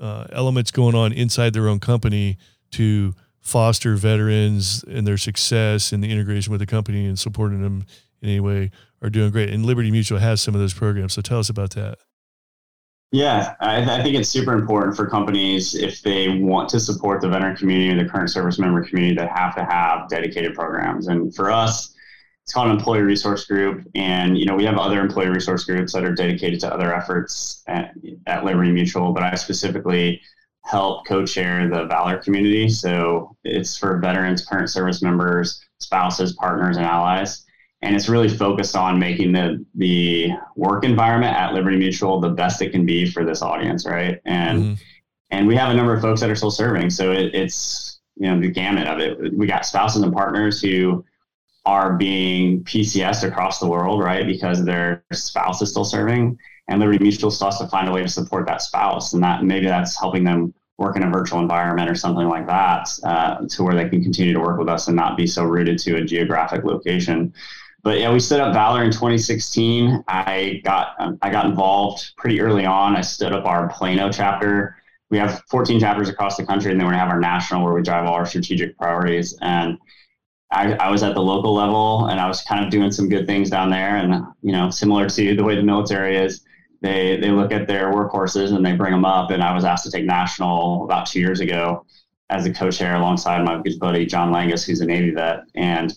uh, 0.00 0.26
elements 0.32 0.70
going 0.70 0.94
on 0.94 1.12
inside 1.12 1.52
their 1.52 1.68
own 1.68 1.80
company 1.80 2.38
to 2.70 3.14
foster 3.40 3.96
veterans 3.96 4.84
and 4.88 5.06
their 5.06 5.16
success 5.16 5.92
and 5.92 6.04
the 6.04 6.10
integration 6.10 6.50
with 6.50 6.60
the 6.60 6.66
company 6.66 7.06
and 7.06 7.18
supporting 7.18 7.62
them 7.62 7.84
in 8.20 8.28
any 8.28 8.40
way 8.40 8.70
are 9.02 9.10
doing 9.10 9.30
great. 9.30 9.48
And 9.48 9.64
Liberty 9.64 9.90
Mutual 9.90 10.18
has 10.18 10.40
some 10.40 10.54
of 10.54 10.60
those 10.60 10.74
programs. 10.74 11.14
So 11.14 11.22
tell 11.22 11.38
us 11.38 11.48
about 11.48 11.70
that. 11.70 11.98
Yeah, 13.10 13.54
I, 13.60 14.00
I, 14.00 14.02
think 14.02 14.16
it's 14.16 14.28
super 14.28 14.52
important 14.52 14.94
for 14.94 15.08
companies 15.08 15.74
if 15.74 16.02
they 16.02 16.28
want 16.28 16.68
to 16.70 16.80
support 16.80 17.22
the 17.22 17.28
veteran 17.28 17.56
community 17.56 17.90
or 17.90 18.04
the 18.04 18.10
current 18.10 18.28
service 18.28 18.58
member 18.58 18.84
community, 18.84 19.14
that 19.14 19.30
have 19.34 19.54
to 19.56 19.64
have 19.64 20.10
dedicated 20.10 20.54
programs. 20.54 21.08
And 21.08 21.34
for 21.34 21.50
us, 21.50 21.94
it's 22.48 22.52
called 22.54 22.68
an 22.68 22.76
employee 22.76 23.00
resource 23.00 23.44
group. 23.44 23.86
And 23.94 24.38
you 24.38 24.46
know 24.46 24.54
we 24.54 24.64
have 24.64 24.78
other 24.78 25.00
employee 25.00 25.28
resource 25.28 25.64
groups 25.64 25.92
that 25.92 26.04
are 26.04 26.14
dedicated 26.14 26.60
to 26.60 26.72
other 26.72 26.94
efforts 26.94 27.62
at, 27.66 27.92
at 28.26 28.44
liberty 28.44 28.72
mutual 28.72 29.12
but 29.12 29.22
i 29.22 29.34
specifically 29.34 30.18
help 30.64 31.06
co-chair 31.06 31.68
the 31.68 31.84
valor 31.84 32.16
community. 32.16 32.70
So 32.70 33.36
it's 33.44 33.76
for 33.76 33.98
veterans 33.98 34.46
current 34.46 34.70
service 34.70 35.02
members 35.02 35.62
spouses 35.78 36.32
partners 36.34 36.78
and 36.78 36.86
allies 36.86 37.44
and 37.82 37.94
it's 37.94 38.08
really 38.08 38.28
focused 38.28 38.76
on 38.76 38.98
making 38.98 39.32
the 39.32 39.64
the 39.76 40.30
work 40.56 40.84
environment 40.84 41.36
at 41.36 41.54
liberty 41.54 41.76
mutual 41.76 42.20
the 42.20 42.28
best 42.28 42.60
it 42.62 42.70
can 42.70 42.84
be 42.84 43.06
for 43.06 43.24
this 43.24 43.42
audience 43.42 43.86
right 43.86 44.20
and 44.24 44.62
mm-hmm. 44.62 44.74
and 45.30 45.46
we 45.46 45.54
have 45.56 45.70
a 45.70 45.74
number 45.74 45.94
of 45.94 46.00
folks 46.00 46.20
that 46.20 46.30
are 46.30 46.36
still 46.36 46.50
serving 46.50 46.90
so 46.90 47.12
it, 47.12 47.34
it's 47.34 48.00
you 48.16 48.28
know 48.28 48.40
the 48.40 48.50
gamut 48.50 48.88
of 48.88 48.98
it 48.98 49.32
we 49.34 49.46
got 49.46 49.64
spouses 49.64 50.02
and 50.02 50.12
partners 50.12 50.60
who 50.60 51.04
are 51.68 51.92
being 51.92 52.64
PCS 52.64 53.28
across 53.28 53.60
the 53.60 53.66
world, 53.66 54.02
right? 54.02 54.26
Because 54.26 54.64
their 54.64 55.04
spouse 55.12 55.60
is 55.60 55.70
still 55.70 55.84
serving, 55.84 56.38
and 56.66 56.80
Liberty 56.80 56.98
Mutual 56.98 57.30
still 57.30 57.48
has 57.48 57.58
to 57.58 57.68
find 57.68 57.88
a 57.88 57.92
way 57.92 58.02
to 58.02 58.08
support 58.08 58.46
that 58.46 58.62
spouse, 58.62 59.12
and 59.12 59.22
that 59.22 59.44
maybe 59.44 59.66
that's 59.66 59.98
helping 59.98 60.24
them 60.24 60.54
work 60.78 60.96
in 60.96 61.02
a 61.02 61.10
virtual 61.10 61.40
environment 61.40 61.90
or 61.90 61.94
something 61.94 62.26
like 62.26 62.46
that, 62.46 62.88
uh, 63.04 63.46
to 63.48 63.62
where 63.62 63.74
they 63.74 63.86
can 63.86 64.02
continue 64.02 64.32
to 64.32 64.40
work 64.40 64.58
with 64.58 64.68
us 64.68 64.86
and 64.86 64.96
not 64.96 65.18
be 65.18 65.26
so 65.26 65.44
rooted 65.44 65.78
to 65.80 65.96
a 65.96 66.04
geographic 66.04 66.64
location. 66.64 67.34
But 67.82 68.00
yeah, 68.00 68.12
we 68.12 68.20
stood 68.20 68.40
up 68.40 68.52
Valor 68.52 68.82
in 68.82 68.90
2016. 68.90 70.04
I 70.08 70.60
got 70.64 70.94
um, 70.98 71.18
I 71.22 71.30
got 71.30 71.46
involved 71.46 72.12
pretty 72.16 72.40
early 72.40 72.66
on. 72.66 72.96
I 72.96 73.00
stood 73.00 73.32
up 73.32 73.44
our 73.44 73.68
Plano 73.68 74.10
chapter. 74.10 74.76
We 75.10 75.18
have 75.18 75.42
14 75.48 75.80
chapters 75.80 76.08
across 76.08 76.36
the 76.36 76.44
country, 76.44 76.70
and 76.70 76.80
then 76.80 76.86
gonna 76.86 76.98
have 76.98 77.08
our 77.08 77.20
national 77.20 77.64
where 77.64 77.72
we 77.72 77.82
drive 77.82 78.06
all 78.06 78.14
our 78.14 78.26
strategic 78.26 78.76
priorities 78.76 79.36
and 79.40 79.78
I, 80.50 80.72
I, 80.74 80.90
was 80.90 81.02
at 81.02 81.14
the 81.14 81.20
local 81.20 81.54
level 81.54 82.06
and 82.06 82.18
I 82.18 82.26
was 82.26 82.42
kind 82.42 82.64
of 82.64 82.70
doing 82.70 82.90
some 82.90 83.08
good 83.08 83.26
things 83.26 83.50
down 83.50 83.70
there. 83.70 83.96
And, 83.96 84.24
you 84.42 84.52
know, 84.52 84.70
similar 84.70 85.08
to 85.08 85.36
the 85.36 85.44
way 85.44 85.56
the 85.56 85.62
military 85.62 86.16
is, 86.16 86.44
they, 86.80 87.18
they 87.20 87.30
look 87.30 87.52
at 87.52 87.66
their 87.66 87.92
workhorses 87.92 88.54
and 88.54 88.64
they 88.64 88.72
bring 88.72 88.92
them 88.92 89.04
up. 89.04 89.30
And 89.30 89.42
I 89.42 89.52
was 89.52 89.64
asked 89.64 89.84
to 89.84 89.90
take 89.90 90.06
national 90.06 90.84
about 90.84 91.06
two 91.06 91.20
years 91.20 91.40
ago 91.40 91.84
as 92.30 92.46
a 92.46 92.52
co-chair 92.52 92.96
alongside 92.96 93.44
my 93.44 93.60
good 93.60 93.78
buddy, 93.78 94.06
John 94.06 94.32
Langus, 94.32 94.64
who's 94.64 94.80
a 94.80 94.86
Navy 94.86 95.10
vet. 95.10 95.40
And 95.54 95.92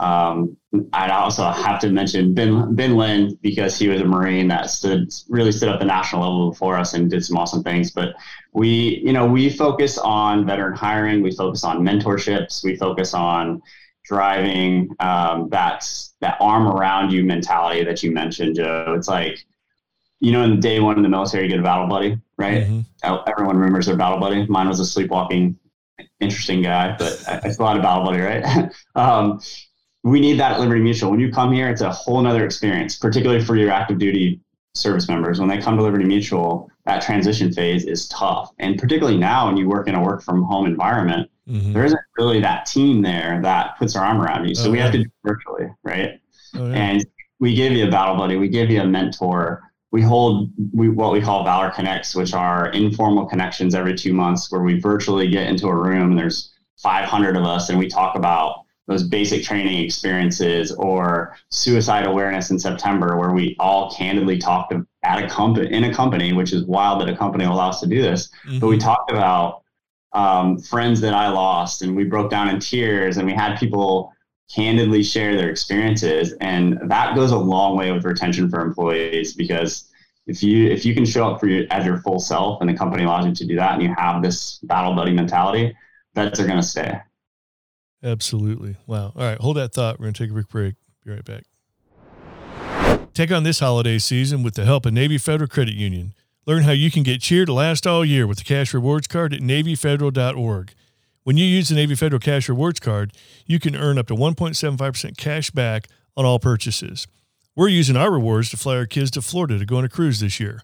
um, 0.00 0.56
I'd 0.94 1.10
also 1.10 1.44
have 1.44 1.78
to 1.80 1.90
mention 1.90 2.32
Ben, 2.32 2.74
ben 2.74 2.96
Lynn 2.96 3.38
because 3.42 3.78
he 3.78 3.88
was 3.88 4.00
a 4.00 4.04
Marine 4.04 4.48
that 4.48 4.70
stood, 4.70 5.12
really 5.28 5.52
stood 5.52 5.68
up 5.68 5.78
the 5.78 5.84
national 5.84 6.22
level 6.22 6.50
before 6.50 6.76
us 6.76 6.94
and 6.94 7.10
did 7.10 7.22
some 7.24 7.36
awesome 7.36 7.62
things. 7.62 7.90
But 7.90 8.14
we, 8.52 9.02
you 9.04 9.12
know, 9.12 9.26
we 9.26 9.50
focus 9.50 9.98
on 9.98 10.46
veteran 10.46 10.74
hiring. 10.74 11.22
We 11.22 11.32
focus 11.32 11.64
on 11.64 11.80
mentorships. 11.80 12.64
We 12.64 12.76
focus 12.76 13.12
on 13.12 13.60
driving 14.04 14.88
um, 15.00 15.50
that 15.50 15.86
that 16.20 16.38
arm 16.40 16.66
around 16.66 17.12
you 17.12 17.22
mentality 17.22 17.84
that 17.84 18.02
you 18.02 18.10
mentioned, 18.10 18.56
Joe. 18.56 18.94
It's 18.96 19.08
like 19.08 19.44
you 20.20 20.32
know, 20.32 20.42
in 20.44 20.60
day 20.60 20.80
one 20.80 20.96
in 20.96 21.02
the 21.02 21.08
military, 21.08 21.44
you 21.44 21.50
get 21.50 21.60
a 21.60 21.62
battle 21.62 21.88
buddy, 21.88 22.18
right? 22.38 22.64
Mm-hmm. 22.64 23.14
Everyone 23.26 23.56
remembers 23.56 23.86
their 23.86 23.96
battle 23.96 24.18
buddy. 24.18 24.46
Mine 24.46 24.68
was 24.68 24.80
a 24.80 24.84
sleepwalking, 24.84 25.58
interesting 26.20 26.62
guy, 26.62 26.94
but 26.98 27.22
it's 27.44 27.58
a 27.58 27.62
lot 27.62 27.76
of 27.76 27.82
battle 27.82 28.04
buddy, 28.04 28.20
right? 28.20 28.70
um, 28.94 29.40
we 30.02 30.20
need 30.20 30.38
that 30.40 30.52
at 30.52 30.60
Liberty 30.60 30.80
Mutual. 30.80 31.10
When 31.10 31.20
you 31.20 31.30
come 31.30 31.52
here, 31.52 31.68
it's 31.68 31.82
a 31.82 31.90
whole 31.90 32.20
nother 32.22 32.44
experience, 32.44 32.96
particularly 32.96 33.44
for 33.44 33.56
your 33.56 33.70
active 33.70 33.98
duty 33.98 34.40
service 34.74 35.08
members. 35.08 35.40
When 35.40 35.48
they 35.48 35.58
come 35.58 35.76
to 35.76 35.82
Liberty 35.82 36.04
Mutual, 36.04 36.70
that 36.86 37.02
transition 37.02 37.52
phase 37.52 37.84
is 37.84 38.08
tough. 38.08 38.50
And 38.58 38.78
particularly 38.78 39.18
now, 39.18 39.46
when 39.46 39.56
you 39.56 39.68
work 39.68 39.88
in 39.88 39.94
a 39.94 40.02
work 40.02 40.22
from 40.22 40.42
home 40.42 40.66
environment, 40.66 41.30
mm-hmm. 41.48 41.72
there 41.72 41.84
isn't 41.84 42.00
really 42.16 42.40
that 42.40 42.66
team 42.66 43.02
there 43.02 43.40
that 43.42 43.76
puts 43.78 43.94
their 43.94 44.02
arm 44.02 44.20
around 44.20 44.48
you. 44.48 44.54
So 44.54 44.68
oh, 44.68 44.70
we 44.70 44.78
have 44.78 44.92
to 44.92 45.04
do 45.04 45.10
virtually, 45.24 45.68
right? 45.82 46.20
Oh, 46.54 46.68
yeah. 46.68 46.74
And 46.74 47.06
we 47.38 47.54
give 47.54 47.72
you 47.72 47.86
a 47.86 47.90
battle 47.90 48.16
buddy, 48.16 48.36
we 48.36 48.48
give 48.48 48.70
you 48.70 48.80
a 48.80 48.86
mentor. 48.86 49.62
We 49.92 50.02
hold 50.02 50.52
we, 50.72 50.88
what 50.88 51.12
we 51.12 51.20
call 51.20 51.42
Valor 51.42 51.70
Connects, 51.70 52.14
which 52.14 52.32
are 52.32 52.68
informal 52.68 53.26
connections 53.26 53.74
every 53.74 53.94
two 53.94 54.12
months 54.12 54.50
where 54.52 54.62
we 54.62 54.78
virtually 54.78 55.28
get 55.28 55.48
into 55.48 55.66
a 55.66 55.74
room 55.74 56.10
and 56.10 56.18
there's 56.18 56.52
500 56.76 57.36
of 57.36 57.42
us 57.44 57.70
and 57.70 57.78
we 57.78 57.88
talk 57.88 58.14
about 58.14 58.64
those 58.90 59.04
basic 59.04 59.44
training 59.44 59.84
experiences 59.84 60.72
or 60.72 61.36
suicide 61.48 62.04
awareness 62.04 62.50
in 62.50 62.58
September, 62.58 63.16
where 63.16 63.30
we 63.30 63.54
all 63.60 63.94
candidly 63.94 64.36
talked 64.36 64.74
at 65.04 65.22
a 65.22 65.28
company 65.28 65.72
in 65.72 65.84
a 65.84 65.94
company, 65.94 66.32
which 66.32 66.52
is 66.52 66.64
wild 66.64 67.00
that 67.00 67.08
a 67.08 67.16
company 67.16 67.46
will 67.46 67.54
allow 67.54 67.68
us 67.68 67.80
to 67.80 67.86
do 67.86 68.02
this. 68.02 68.30
Mm-hmm. 68.44 68.58
But 68.58 68.66
we 68.66 68.76
mm-hmm. 68.76 68.88
talked 68.88 69.12
about 69.12 69.62
um, 70.12 70.58
friends 70.58 71.00
that 71.02 71.14
I 71.14 71.28
lost, 71.28 71.82
and 71.82 71.94
we 71.94 72.02
broke 72.02 72.32
down 72.32 72.48
in 72.48 72.58
tears, 72.58 73.16
and 73.16 73.26
we 73.26 73.32
had 73.32 73.60
people 73.60 74.12
candidly 74.52 75.04
share 75.04 75.36
their 75.36 75.50
experiences, 75.50 76.34
and 76.40 76.80
that 76.90 77.14
goes 77.14 77.30
a 77.30 77.38
long 77.38 77.76
way 77.76 77.92
with 77.92 78.04
retention 78.04 78.50
for 78.50 78.60
employees 78.60 79.34
because 79.34 79.88
if 80.26 80.42
you 80.42 80.66
if 80.68 80.84
you 80.84 80.94
can 80.94 81.04
show 81.04 81.30
up 81.30 81.38
for 81.38 81.46
you 81.46 81.64
as 81.70 81.86
your 81.86 81.98
full 81.98 82.18
self, 82.18 82.60
and 82.60 82.68
the 82.68 82.74
company 82.74 83.04
allows 83.04 83.24
you 83.24 83.34
to 83.36 83.46
do 83.46 83.54
that, 83.54 83.74
and 83.74 83.82
you 83.84 83.94
have 83.96 84.20
this 84.20 84.58
battle 84.64 84.94
buddy 84.96 85.12
mentality, 85.12 85.76
vets 86.16 86.40
are 86.40 86.46
going 86.46 86.60
to 86.60 86.66
stay. 86.66 87.00
Absolutely. 88.02 88.76
Wow. 88.86 89.12
All 89.14 89.22
right. 89.22 89.38
Hold 89.38 89.56
that 89.56 89.72
thought. 89.72 89.98
We're 89.98 90.04
going 90.04 90.14
to 90.14 90.22
take 90.24 90.30
a 90.30 90.32
quick 90.34 90.48
break. 90.48 90.74
Be 91.04 91.12
right 91.12 91.24
back. 91.24 91.44
Take 93.12 93.30
on 93.32 93.42
this 93.42 93.60
holiday 93.60 93.98
season 93.98 94.42
with 94.42 94.54
the 94.54 94.64
help 94.64 94.86
of 94.86 94.92
Navy 94.92 95.18
Federal 95.18 95.48
Credit 95.48 95.74
Union. 95.74 96.14
Learn 96.46 96.62
how 96.62 96.72
you 96.72 96.90
can 96.90 97.02
get 97.02 97.20
cheer 97.20 97.44
to 97.44 97.52
last 97.52 97.86
all 97.86 98.04
year 98.04 98.26
with 98.26 98.38
the 98.38 98.44
Cash 98.44 98.72
Rewards 98.72 99.06
Card 99.06 99.34
at 99.34 99.40
NavyFederal.org. 99.40 100.72
When 101.22 101.36
you 101.36 101.44
use 101.44 101.68
the 101.68 101.74
Navy 101.74 101.94
Federal 101.94 102.20
Cash 102.20 102.48
Rewards 102.48 102.80
Card, 102.80 103.12
you 103.46 103.60
can 103.60 103.76
earn 103.76 103.98
up 103.98 104.06
to 104.06 104.14
1.75% 104.14 105.18
cash 105.18 105.50
back 105.50 105.86
on 106.16 106.24
all 106.24 106.38
purchases. 106.38 107.06
We're 107.54 107.68
using 107.68 107.96
our 107.96 108.10
rewards 108.10 108.50
to 108.50 108.56
fly 108.56 108.76
our 108.76 108.86
kids 108.86 109.10
to 109.12 109.22
Florida 109.22 109.58
to 109.58 109.66
go 109.66 109.76
on 109.76 109.84
a 109.84 109.88
cruise 109.88 110.20
this 110.20 110.40
year. 110.40 110.62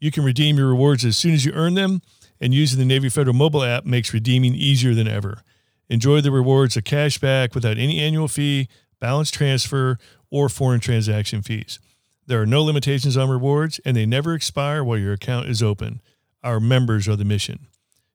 You 0.00 0.10
can 0.10 0.24
redeem 0.24 0.56
your 0.56 0.68
rewards 0.68 1.04
as 1.04 1.16
soon 1.16 1.34
as 1.34 1.44
you 1.44 1.52
earn 1.52 1.74
them, 1.74 2.02
and 2.40 2.52
using 2.52 2.80
the 2.80 2.84
Navy 2.84 3.08
Federal 3.08 3.36
mobile 3.36 3.62
app 3.62 3.84
makes 3.84 4.12
redeeming 4.12 4.54
easier 4.54 4.94
than 4.94 5.06
ever. 5.06 5.42
Enjoy 5.88 6.20
the 6.20 6.30
rewards 6.30 6.76
of 6.76 6.84
cash 6.84 7.18
back 7.18 7.54
without 7.54 7.78
any 7.78 8.00
annual 8.00 8.28
fee, 8.28 8.68
balance 9.00 9.30
transfer, 9.30 9.98
or 10.30 10.48
foreign 10.48 10.80
transaction 10.80 11.42
fees. 11.42 11.78
There 12.26 12.40
are 12.40 12.46
no 12.46 12.62
limitations 12.62 13.16
on 13.16 13.28
rewards, 13.28 13.80
and 13.84 13.96
they 13.96 14.06
never 14.06 14.34
expire 14.34 14.82
while 14.84 14.98
your 14.98 15.12
account 15.12 15.48
is 15.48 15.62
open. 15.62 16.00
Our 16.42 16.60
members 16.60 17.08
are 17.08 17.16
the 17.16 17.24
mission. 17.24 17.66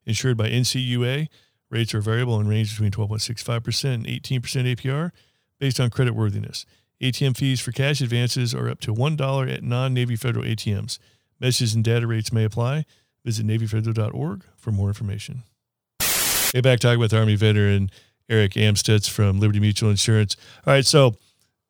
Insured 0.06 0.38
by 0.38 0.50
NCUA, 0.50 1.28
rates 1.70 1.94
are 1.94 2.02
variable 2.02 2.40
and 2.40 2.50
range 2.50 2.72
between 2.72 2.92
12.65% 2.92 3.94
and 3.94 4.06
18% 4.06 4.42
APR 4.76 5.12
based 5.60 5.80
on 5.80 5.90
credit 5.90 6.16
worthiness. 6.16 6.66
ATM 7.02 7.38
fees 7.38 7.60
for 7.60 7.72
cash 7.72 8.02
advances 8.02 8.56
are 8.56 8.70
up 8.70 8.80
to 8.82 8.94
$1 8.94 9.54
at 9.54 9.64
non 9.64 9.94
Navy 9.94 10.16
Federal 10.16 10.46
ATMs. 10.46 10.98
Messages 11.40 11.76
and 11.76 11.84
data 11.84 12.08
rates 12.08 12.34
may 12.34 12.44
apply. 12.44 12.86
Visit 13.24 13.46
NavyFederal.org 13.46 14.46
for 14.56 14.72
more 14.72 14.88
information. 14.88 15.44
Hey, 16.54 16.62
back 16.62 16.80
talking 16.80 17.00
with 17.00 17.14
Army 17.14 17.36
veteran 17.36 17.92
Eric 18.30 18.54
Amstutz 18.54 19.10
from 19.10 19.42
Liberty 19.42 19.60
Mutual 19.60 19.90
Insurance. 19.90 20.38
All 20.66 20.74
right, 20.74 20.86
so 20.86 21.16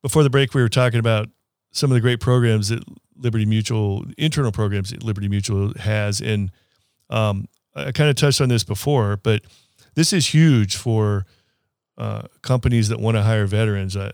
before 0.02 0.22
the 0.22 0.30
break, 0.30 0.54
we 0.54 0.62
were 0.62 0.68
talking 0.68 1.00
about 1.00 1.28
some 1.72 1.90
of 1.90 1.96
the 1.96 2.00
great 2.00 2.20
programs 2.20 2.68
that 2.68 2.84
Liberty 3.16 3.44
Mutual, 3.44 4.04
internal 4.16 4.52
programs 4.52 4.90
that 4.90 5.02
Liberty 5.02 5.28
Mutual 5.28 5.72
has. 5.80 6.20
And 6.20 6.52
um, 7.10 7.48
I 7.74 7.90
kind 7.90 8.08
of 8.08 8.14
touched 8.14 8.40
on 8.40 8.48
this 8.48 8.62
before, 8.62 9.16
but 9.16 9.42
this 9.96 10.12
is 10.12 10.32
huge 10.32 10.76
for 10.76 11.26
uh, 11.96 12.22
companies 12.42 12.88
that 12.88 13.00
want 13.00 13.16
to 13.16 13.22
hire 13.22 13.46
veterans. 13.46 13.96
Uh, 13.96 14.12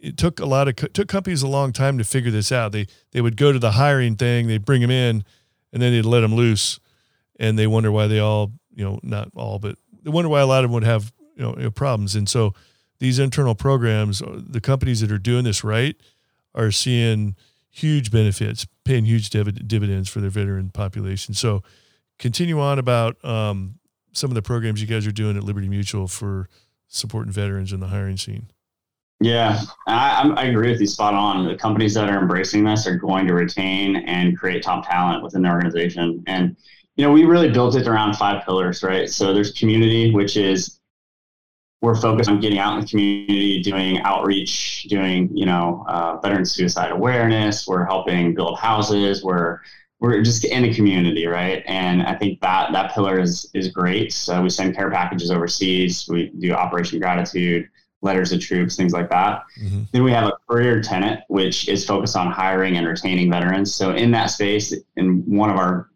it 0.00 0.16
took 0.16 0.38
a 0.38 0.46
lot 0.46 0.68
of 0.68 0.76
took 0.76 1.08
companies 1.08 1.42
a 1.42 1.48
long 1.48 1.72
time 1.72 1.98
to 1.98 2.04
figure 2.04 2.30
this 2.30 2.52
out. 2.52 2.70
They 2.70 2.86
they 3.10 3.20
would 3.20 3.36
go 3.36 3.50
to 3.50 3.58
the 3.58 3.72
hiring 3.72 4.14
thing, 4.14 4.46
they'd 4.46 4.64
bring 4.64 4.82
them 4.82 4.90
in, 4.92 5.24
and 5.72 5.82
then 5.82 5.92
they'd 5.92 6.02
let 6.02 6.20
them 6.20 6.36
loose, 6.36 6.78
and 7.40 7.58
they 7.58 7.66
wonder 7.66 7.90
why 7.90 8.06
they 8.06 8.20
all 8.20 8.52
you 8.76 8.84
know 8.84 9.00
not 9.02 9.30
all, 9.34 9.58
but 9.58 9.76
they 10.06 10.12
wonder 10.12 10.28
why 10.28 10.40
a 10.40 10.46
lot 10.46 10.62
of 10.62 10.70
them 10.70 10.72
would 10.72 10.84
have 10.84 11.12
you 11.34 11.42
know, 11.42 11.54
you 11.56 11.64
know 11.64 11.70
problems. 11.70 12.14
And 12.14 12.28
so 12.28 12.54
these 13.00 13.18
internal 13.18 13.56
programs, 13.56 14.22
uh, 14.22 14.40
the 14.48 14.60
companies 14.60 15.00
that 15.00 15.10
are 15.10 15.18
doing 15.18 15.42
this 15.42 15.64
right, 15.64 15.96
are 16.54 16.70
seeing 16.70 17.34
huge 17.68 18.12
benefits, 18.12 18.68
paying 18.84 19.04
huge 19.04 19.30
div- 19.30 19.66
dividends 19.66 20.08
for 20.08 20.20
their 20.20 20.30
veteran 20.30 20.70
population. 20.70 21.34
So 21.34 21.64
continue 22.20 22.60
on 22.60 22.78
about 22.78 23.22
um, 23.24 23.80
some 24.12 24.30
of 24.30 24.36
the 24.36 24.42
programs 24.42 24.80
you 24.80 24.86
guys 24.86 25.08
are 25.08 25.12
doing 25.12 25.36
at 25.36 25.42
Liberty 25.42 25.68
Mutual 25.68 26.06
for 26.06 26.48
supporting 26.86 27.32
veterans 27.32 27.72
in 27.72 27.80
the 27.80 27.88
hiring 27.88 28.16
scene. 28.16 28.48
Yeah, 29.18 29.60
I, 29.88 30.30
I, 30.36 30.44
agree 30.44 30.70
with 30.70 30.80
you 30.80 30.86
spot 30.86 31.14
on. 31.14 31.46
The 31.48 31.56
companies 31.56 31.94
that 31.94 32.10
are 32.10 32.20
embracing 32.20 32.64
this 32.64 32.86
are 32.86 32.96
going 32.96 33.26
to 33.26 33.32
retain 33.32 33.96
and 33.96 34.38
create 34.38 34.62
top 34.62 34.86
talent 34.86 35.24
within 35.24 35.40
their 35.40 35.54
organization. 35.54 36.22
And, 36.26 36.54
you 36.96 37.04
know, 37.04 37.12
we 37.12 37.24
really 37.24 37.50
built 37.50 37.76
it 37.76 37.86
around 37.86 38.14
five 38.14 38.44
pillars, 38.44 38.82
right? 38.82 39.08
So 39.08 39.34
there's 39.34 39.52
community, 39.52 40.12
which 40.12 40.36
is 40.36 40.80
we're 41.82 41.94
focused 41.94 42.30
on 42.30 42.40
getting 42.40 42.58
out 42.58 42.74
in 42.74 42.80
the 42.80 42.86
community, 42.86 43.62
doing 43.62 44.00
outreach, 44.00 44.84
doing, 44.84 45.30
you 45.36 45.44
know, 45.44 45.84
uh, 45.88 46.18
veteran 46.20 46.46
suicide 46.46 46.90
awareness. 46.90 47.66
We're 47.66 47.84
helping 47.84 48.34
build 48.34 48.58
houses. 48.58 49.22
We're 49.22 49.60
we're 49.98 50.22
just 50.22 50.44
in 50.44 50.62
the 50.62 50.74
community, 50.74 51.26
right? 51.26 51.62
And 51.66 52.02
I 52.02 52.14
think 52.14 52.40
that 52.40 52.72
that 52.72 52.92
pillar 52.92 53.20
is 53.20 53.50
is 53.52 53.68
great. 53.68 54.12
So 54.12 54.42
we 54.42 54.48
send 54.48 54.74
care 54.74 54.90
packages 54.90 55.30
overseas. 55.30 56.08
We 56.08 56.32
do 56.38 56.52
Operation 56.52 56.98
Gratitude 56.98 57.68
letters 58.02 58.30
to 58.30 58.38
troops, 58.38 58.76
things 58.76 58.92
like 58.92 59.08
that. 59.10 59.42
Mm-hmm. 59.60 59.82
Then 59.92 60.04
we 60.04 60.12
have 60.12 60.24
a 60.24 60.32
career 60.48 60.80
tenant, 60.80 61.20
which 61.28 61.68
is 61.68 61.84
focused 61.84 62.16
on 62.16 62.30
hiring 62.30 62.76
and 62.76 62.86
retaining 62.86 63.30
veterans. 63.30 63.74
So 63.74 63.92
in 63.92 64.10
that 64.12 64.26
space, 64.26 64.74
in 64.96 65.24
one 65.26 65.50
of 65.50 65.56
our 65.56 65.90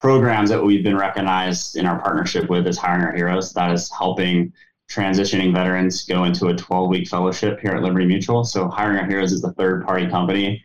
programs 0.00 0.50
that 0.50 0.62
we've 0.62 0.84
been 0.84 0.96
recognized 0.96 1.76
in 1.76 1.86
our 1.86 2.00
partnership 2.00 2.48
with 2.48 2.66
is 2.66 2.78
Hiring 2.78 3.04
Our 3.04 3.12
Heroes. 3.12 3.52
That 3.52 3.72
is 3.72 3.90
helping 3.90 4.52
transitioning 4.90 5.52
veterans 5.52 6.04
go 6.04 6.24
into 6.24 6.48
a 6.48 6.56
12 6.56 6.88
week 6.90 7.08
fellowship 7.08 7.60
here 7.60 7.72
at 7.72 7.82
Liberty 7.82 8.06
Mutual. 8.06 8.44
So 8.44 8.68
Hiring 8.68 8.98
Our 8.98 9.06
Heroes 9.06 9.32
is 9.32 9.42
the 9.42 9.52
third 9.52 9.84
party 9.84 10.08
company. 10.08 10.62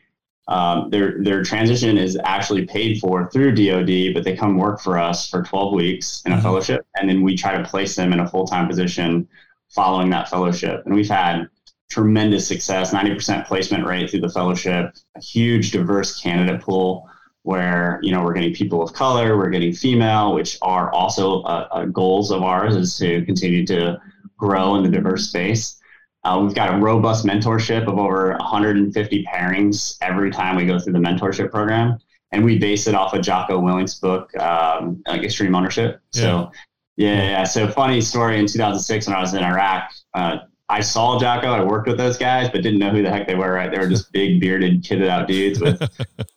Um, 0.47 0.89
their 0.89 1.21
their 1.23 1.43
transition 1.43 1.97
is 1.97 2.17
actually 2.23 2.65
paid 2.65 2.99
for 2.99 3.29
through 3.29 3.53
DoD, 3.53 4.15
but 4.15 4.23
they 4.23 4.35
come 4.35 4.57
work 4.57 4.81
for 4.81 4.97
us 4.97 5.29
for 5.29 5.43
12 5.43 5.73
weeks 5.73 6.23
in 6.25 6.31
a 6.31 6.35
mm-hmm. 6.35 6.43
fellowship, 6.43 6.87
and 6.95 7.07
then 7.07 7.21
we 7.21 7.37
try 7.37 7.55
to 7.55 7.63
place 7.63 7.95
them 7.95 8.13
in 8.13 8.19
a 8.19 8.27
full 8.27 8.47
time 8.47 8.67
position 8.67 9.27
following 9.69 10.09
that 10.09 10.27
fellowship. 10.27 10.81
And 10.85 10.95
we've 10.95 11.09
had 11.09 11.47
tremendous 11.91 12.47
success 12.47 12.93
90% 12.93 13.47
placement 13.47 13.85
rate 13.85 14.09
through 14.09 14.21
the 14.21 14.29
fellowship, 14.29 14.95
a 15.15 15.21
huge 15.21 15.71
diverse 15.71 16.19
candidate 16.19 16.61
pool 16.61 17.08
where 17.43 17.99
you 18.01 18.11
know 18.11 18.23
we're 18.23 18.33
getting 18.33 18.53
people 18.53 18.81
of 18.81 18.93
color 18.93 19.37
we're 19.37 19.49
getting 19.49 19.73
female 19.73 20.33
which 20.33 20.57
are 20.61 20.91
also 20.91 21.41
uh, 21.43 21.67
uh, 21.71 21.85
goals 21.85 22.31
of 22.31 22.43
ours 22.43 22.75
is 22.75 22.97
to 22.97 23.23
continue 23.25 23.65
to 23.65 23.99
grow 24.37 24.75
in 24.75 24.83
the 24.83 24.89
diverse 24.89 25.27
space 25.27 25.79
uh, 26.25 26.39
we've 26.41 26.55
got 26.55 26.73
a 26.73 26.77
robust 26.77 27.25
mentorship 27.25 27.87
of 27.87 27.97
over 27.97 28.31
150 28.31 29.25
pairings 29.25 29.97
every 30.01 30.31
time 30.31 30.55
we 30.55 30.65
go 30.65 30.79
through 30.79 30.93
the 30.93 30.99
mentorship 30.99 31.49
program 31.49 31.97
and 32.31 32.43
we 32.43 32.59
base 32.59 32.87
it 32.87 32.95
off 32.95 33.13
of 33.13 33.21
jocko 33.21 33.59
willink's 33.59 33.95
book 33.95 34.35
um, 34.37 35.01
like 35.07 35.23
extreme 35.23 35.55
ownership 35.55 36.01
yeah. 36.13 36.21
so 36.21 36.51
yeah, 36.99 37.23
yeah. 37.23 37.43
So 37.45 37.69
funny 37.69 38.01
story 38.01 38.39
in 38.39 38.45
2006 38.45 39.07
when 39.07 39.15
I 39.15 39.21
was 39.21 39.33
in 39.33 39.41
Iraq. 39.41 39.89
I 40.69 40.81
saw 40.81 41.19
Jocko. 41.19 41.51
I 41.51 41.63
worked 41.63 41.87
with 41.87 41.97
those 41.97 42.17
guys, 42.17 42.49
but 42.49 42.61
didn't 42.61 42.79
know 42.79 42.91
who 42.91 43.01
the 43.01 43.09
heck 43.09 43.27
they 43.27 43.35
were. 43.35 43.51
Right? 43.51 43.71
They 43.71 43.79
were 43.79 43.87
just 43.87 44.11
big, 44.13 44.39
bearded, 44.39 44.83
kitted 44.83 45.07
out 45.07 45.27
dudes 45.27 45.59
with 45.59 45.81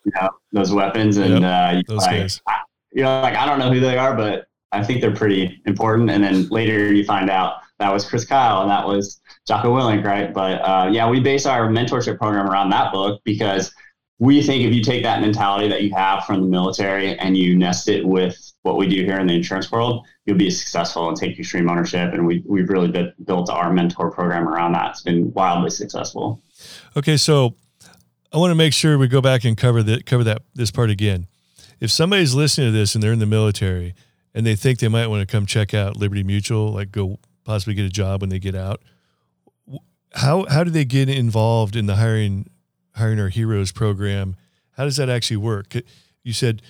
you 0.04 0.12
know 0.20 0.30
those 0.52 0.72
weapons, 0.72 1.16
and 1.18 1.42
yep, 1.42 1.84
uh, 1.88 1.94
like, 1.94 2.30
I, 2.46 2.54
you 2.92 3.02
know, 3.02 3.20
like 3.20 3.36
I 3.36 3.46
don't 3.46 3.58
know 3.58 3.72
who 3.72 3.80
they 3.80 3.98
are, 3.98 4.16
but 4.16 4.46
I 4.72 4.82
think 4.82 5.00
they're 5.00 5.14
pretty 5.14 5.60
important. 5.66 6.10
And 6.10 6.24
then 6.24 6.48
later 6.48 6.92
you 6.92 7.04
find 7.04 7.28
out 7.30 7.56
that 7.78 7.92
was 7.92 8.08
Chris 8.08 8.24
Kyle 8.24 8.62
and 8.62 8.70
that 8.70 8.86
was 8.86 9.20
Jocko 9.46 9.74
Willink, 9.76 10.04
right? 10.04 10.32
But 10.32 10.60
uh, 10.62 10.88
yeah, 10.90 11.08
we 11.08 11.20
base 11.20 11.46
our 11.46 11.68
mentorship 11.68 12.18
program 12.18 12.48
around 12.48 12.70
that 12.70 12.92
book 12.92 13.20
because 13.24 13.72
we 14.18 14.42
think 14.42 14.64
if 14.64 14.72
you 14.72 14.82
take 14.82 15.02
that 15.02 15.20
mentality 15.20 15.68
that 15.68 15.82
you 15.82 15.92
have 15.94 16.24
from 16.24 16.40
the 16.42 16.46
military 16.46 17.18
and 17.18 17.36
you 17.36 17.56
nest 17.56 17.88
it 17.88 18.06
with 18.06 18.51
what 18.62 18.76
we 18.76 18.86
do 18.86 19.04
here 19.04 19.18
in 19.18 19.26
the 19.26 19.34
insurance 19.34 19.70
world, 19.70 20.06
you'll 20.24 20.38
be 20.38 20.50
successful 20.50 21.08
and 21.08 21.16
take 21.16 21.38
extreme 21.38 21.68
ownership. 21.68 22.12
And 22.12 22.26
we, 22.26 22.42
we've 22.46 22.68
really 22.68 23.12
built 23.24 23.50
our 23.50 23.72
mentor 23.72 24.10
program 24.10 24.48
around 24.48 24.72
that. 24.72 24.90
It's 24.90 25.02
been 25.02 25.32
wildly 25.32 25.70
successful. 25.70 26.40
Okay. 26.96 27.16
So 27.16 27.56
I 28.32 28.38
want 28.38 28.52
to 28.52 28.54
make 28.54 28.72
sure 28.72 28.96
we 28.98 29.08
go 29.08 29.20
back 29.20 29.44
and 29.44 29.56
cover 29.56 29.82
that, 29.82 30.06
cover 30.06 30.24
that, 30.24 30.42
this 30.54 30.70
part 30.70 30.90
again. 30.90 31.26
If 31.80 31.90
somebody's 31.90 32.34
listening 32.34 32.68
to 32.68 32.72
this 32.72 32.94
and 32.94 33.02
they're 33.02 33.12
in 33.12 33.18
the 33.18 33.26
military 33.26 33.94
and 34.32 34.46
they 34.46 34.54
think 34.54 34.78
they 34.78 34.88
might 34.88 35.08
want 35.08 35.28
to 35.28 35.30
come 35.30 35.44
check 35.44 35.74
out 35.74 35.96
Liberty 35.96 36.22
Mutual, 36.22 36.72
like 36.72 36.92
go 36.92 37.18
possibly 37.44 37.74
get 37.74 37.84
a 37.84 37.90
job 37.90 38.20
when 38.20 38.30
they 38.30 38.38
get 38.38 38.54
out, 38.54 38.80
how, 40.14 40.44
how 40.48 40.62
do 40.62 40.70
they 40.70 40.84
get 40.84 41.08
involved 41.08 41.74
in 41.74 41.86
the 41.86 41.96
hiring, 41.96 42.48
hiring 42.94 43.18
our 43.18 43.30
heroes 43.30 43.72
program? 43.72 44.36
How 44.76 44.84
does 44.84 44.96
that 44.98 45.08
actually 45.08 45.38
work? 45.38 45.74
You 46.22 46.32
said, 46.32 46.62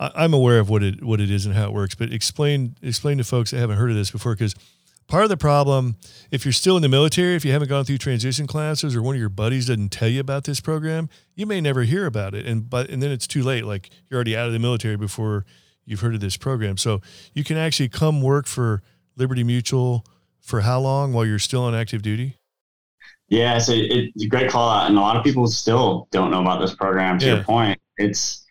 I'm 0.00 0.32
aware 0.32 0.60
of 0.60 0.70
what 0.70 0.82
it 0.82 1.02
what 1.02 1.20
it 1.20 1.30
is 1.30 1.44
and 1.44 1.54
how 1.54 1.64
it 1.64 1.72
works, 1.72 1.94
but 1.94 2.12
explain 2.12 2.76
explain 2.82 3.18
to 3.18 3.24
folks 3.24 3.50
that 3.50 3.58
haven't 3.58 3.78
heard 3.78 3.90
of 3.90 3.96
this 3.96 4.10
before 4.10 4.34
because 4.34 4.54
part 5.08 5.24
of 5.24 5.30
the 5.30 5.36
problem 5.36 5.96
if 6.30 6.44
you're 6.44 6.52
still 6.52 6.76
in 6.76 6.82
the 6.82 6.88
military 6.88 7.34
if 7.34 7.44
you 7.44 7.50
haven't 7.50 7.68
gone 7.68 7.84
through 7.84 7.96
transition 7.98 8.46
classes 8.46 8.94
or 8.94 9.02
one 9.02 9.14
of 9.14 9.20
your 9.20 9.30
buddies 9.30 9.66
doesn't 9.66 9.88
tell 9.88 10.08
you 10.08 10.20
about 10.20 10.44
this 10.44 10.60
program 10.60 11.08
you 11.34 11.46
may 11.46 11.60
never 11.60 11.82
hear 11.82 12.06
about 12.06 12.34
it. 12.34 12.46
And 12.46 12.68
but 12.68 12.90
and 12.90 13.02
then 13.02 13.10
it's 13.10 13.26
too 13.26 13.42
late 13.42 13.64
like 13.64 13.90
you're 14.08 14.16
already 14.16 14.36
out 14.36 14.46
of 14.46 14.52
the 14.52 14.58
military 14.58 14.96
before 14.96 15.44
you've 15.84 16.00
heard 16.00 16.14
of 16.14 16.20
this 16.20 16.36
program. 16.36 16.76
So 16.76 17.00
you 17.32 17.42
can 17.42 17.56
actually 17.56 17.88
come 17.88 18.20
work 18.20 18.46
for 18.46 18.82
liberty 19.16 19.42
mutual 19.42 20.04
for 20.40 20.60
how 20.60 20.80
long 20.80 21.12
while 21.12 21.26
you're 21.26 21.38
still 21.38 21.64
on 21.64 21.74
active 21.74 22.02
duty? 22.02 22.36
Yeah 23.28 23.58
so 23.58 23.72
it, 23.72 24.12
it's 24.14 24.24
a 24.24 24.28
great 24.28 24.50
call 24.50 24.68
out 24.68 24.88
and 24.88 24.96
a 24.96 25.00
lot 25.00 25.16
of 25.16 25.24
people 25.24 25.46
still 25.48 26.06
don't 26.12 26.30
know 26.30 26.40
about 26.40 26.60
this 26.60 26.74
program 26.74 27.18
to 27.18 27.26
yeah. 27.26 27.34
your 27.34 27.44
point. 27.44 27.80
It's 27.96 28.44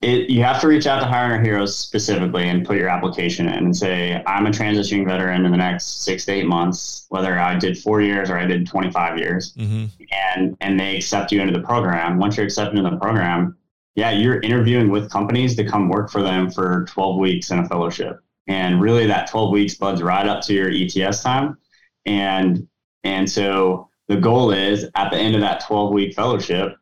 it, 0.00 0.28
you 0.28 0.42
have 0.42 0.60
to 0.60 0.68
reach 0.68 0.86
out 0.86 1.00
to 1.00 1.06
Hiring 1.06 1.32
Our 1.32 1.42
Heroes 1.42 1.76
specifically 1.76 2.48
and 2.48 2.66
put 2.66 2.76
your 2.76 2.88
application 2.88 3.48
in 3.48 3.64
and 3.64 3.76
say, 3.76 4.22
I'm 4.26 4.46
a 4.46 4.50
transitioning 4.50 5.06
veteran 5.06 5.46
in 5.46 5.50
the 5.50 5.56
next 5.56 6.04
six 6.04 6.26
to 6.26 6.32
eight 6.32 6.46
months, 6.46 7.06
whether 7.08 7.38
I 7.38 7.58
did 7.58 7.78
four 7.78 8.02
years 8.02 8.28
or 8.28 8.36
I 8.36 8.44
did 8.44 8.66
25 8.66 9.18
years, 9.18 9.54
mm-hmm. 9.54 9.86
and 10.12 10.56
and 10.60 10.78
they 10.78 10.96
accept 10.96 11.32
you 11.32 11.40
into 11.40 11.58
the 11.58 11.64
program. 11.64 12.18
Once 12.18 12.36
you're 12.36 12.44
accepted 12.44 12.78
into 12.78 12.90
the 12.90 12.98
program, 12.98 13.56
yeah, 13.94 14.10
you're 14.10 14.40
interviewing 14.40 14.90
with 14.90 15.10
companies 15.10 15.56
to 15.56 15.64
come 15.64 15.88
work 15.88 16.10
for 16.10 16.22
them 16.22 16.50
for 16.50 16.84
12 16.90 17.18
weeks 17.18 17.50
in 17.50 17.60
a 17.60 17.68
fellowship, 17.68 18.20
and 18.46 18.82
really 18.82 19.06
that 19.06 19.30
12 19.30 19.50
weeks 19.50 19.74
buds 19.74 20.02
right 20.02 20.26
up 20.26 20.42
to 20.42 20.52
your 20.52 20.70
ETS 20.70 21.22
time, 21.22 21.56
and 22.04 22.68
and 23.04 23.30
so 23.30 23.88
the 24.08 24.16
goal 24.16 24.50
is 24.50 24.86
at 24.96 25.10
the 25.10 25.16
end 25.16 25.34
of 25.34 25.40
that 25.40 25.64
12 25.64 25.92
week 25.92 26.14
fellowship 26.14 26.76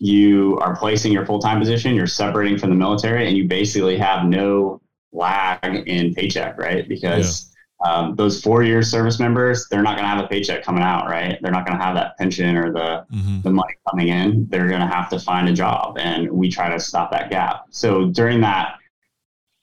you 0.00 0.58
are 0.62 0.74
placing 0.74 1.12
your 1.12 1.26
full-time 1.26 1.60
position, 1.60 1.94
you're 1.94 2.06
separating 2.06 2.58
from 2.58 2.70
the 2.70 2.76
military, 2.76 3.28
and 3.28 3.36
you 3.36 3.46
basically 3.46 3.98
have 3.98 4.24
no 4.24 4.80
lag 5.12 5.86
in 5.86 6.14
paycheck, 6.14 6.56
right? 6.58 6.88
Because 6.88 7.54
yeah. 7.84 7.92
um, 7.92 8.16
those 8.16 8.40
four-year 8.40 8.82
service 8.82 9.20
members, 9.20 9.68
they're 9.70 9.82
not 9.82 9.96
going 9.96 10.04
to 10.04 10.08
have 10.08 10.24
a 10.24 10.26
paycheck 10.26 10.64
coming 10.64 10.82
out, 10.82 11.06
right? 11.06 11.38
They're 11.42 11.52
not 11.52 11.66
going 11.66 11.78
to 11.78 11.84
have 11.84 11.94
that 11.96 12.16
pension 12.16 12.56
or 12.56 12.72
the 12.72 13.04
mm-hmm. 13.14 13.42
the 13.42 13.50
money 13.50 13.74
coming 13.90 14.08
in. 14.08 14.46
They're 14.48 14.68
going 14.68 14.80
to 14.80 14.86
have 14.86 15.10
to 15.10 15.20
find 15.20 15.50
a 15.50 15.52
job, 15.52 15.98
and 15.98 16.30
we 16.30 16.48
try 16.48 16.70
to 16.70 16.80
stop 16.80 17.12
that 17.12 17.30
gap. 17.30 17.66
So 17.68 18.06
during 18.06 18.40
that 18.40 18.76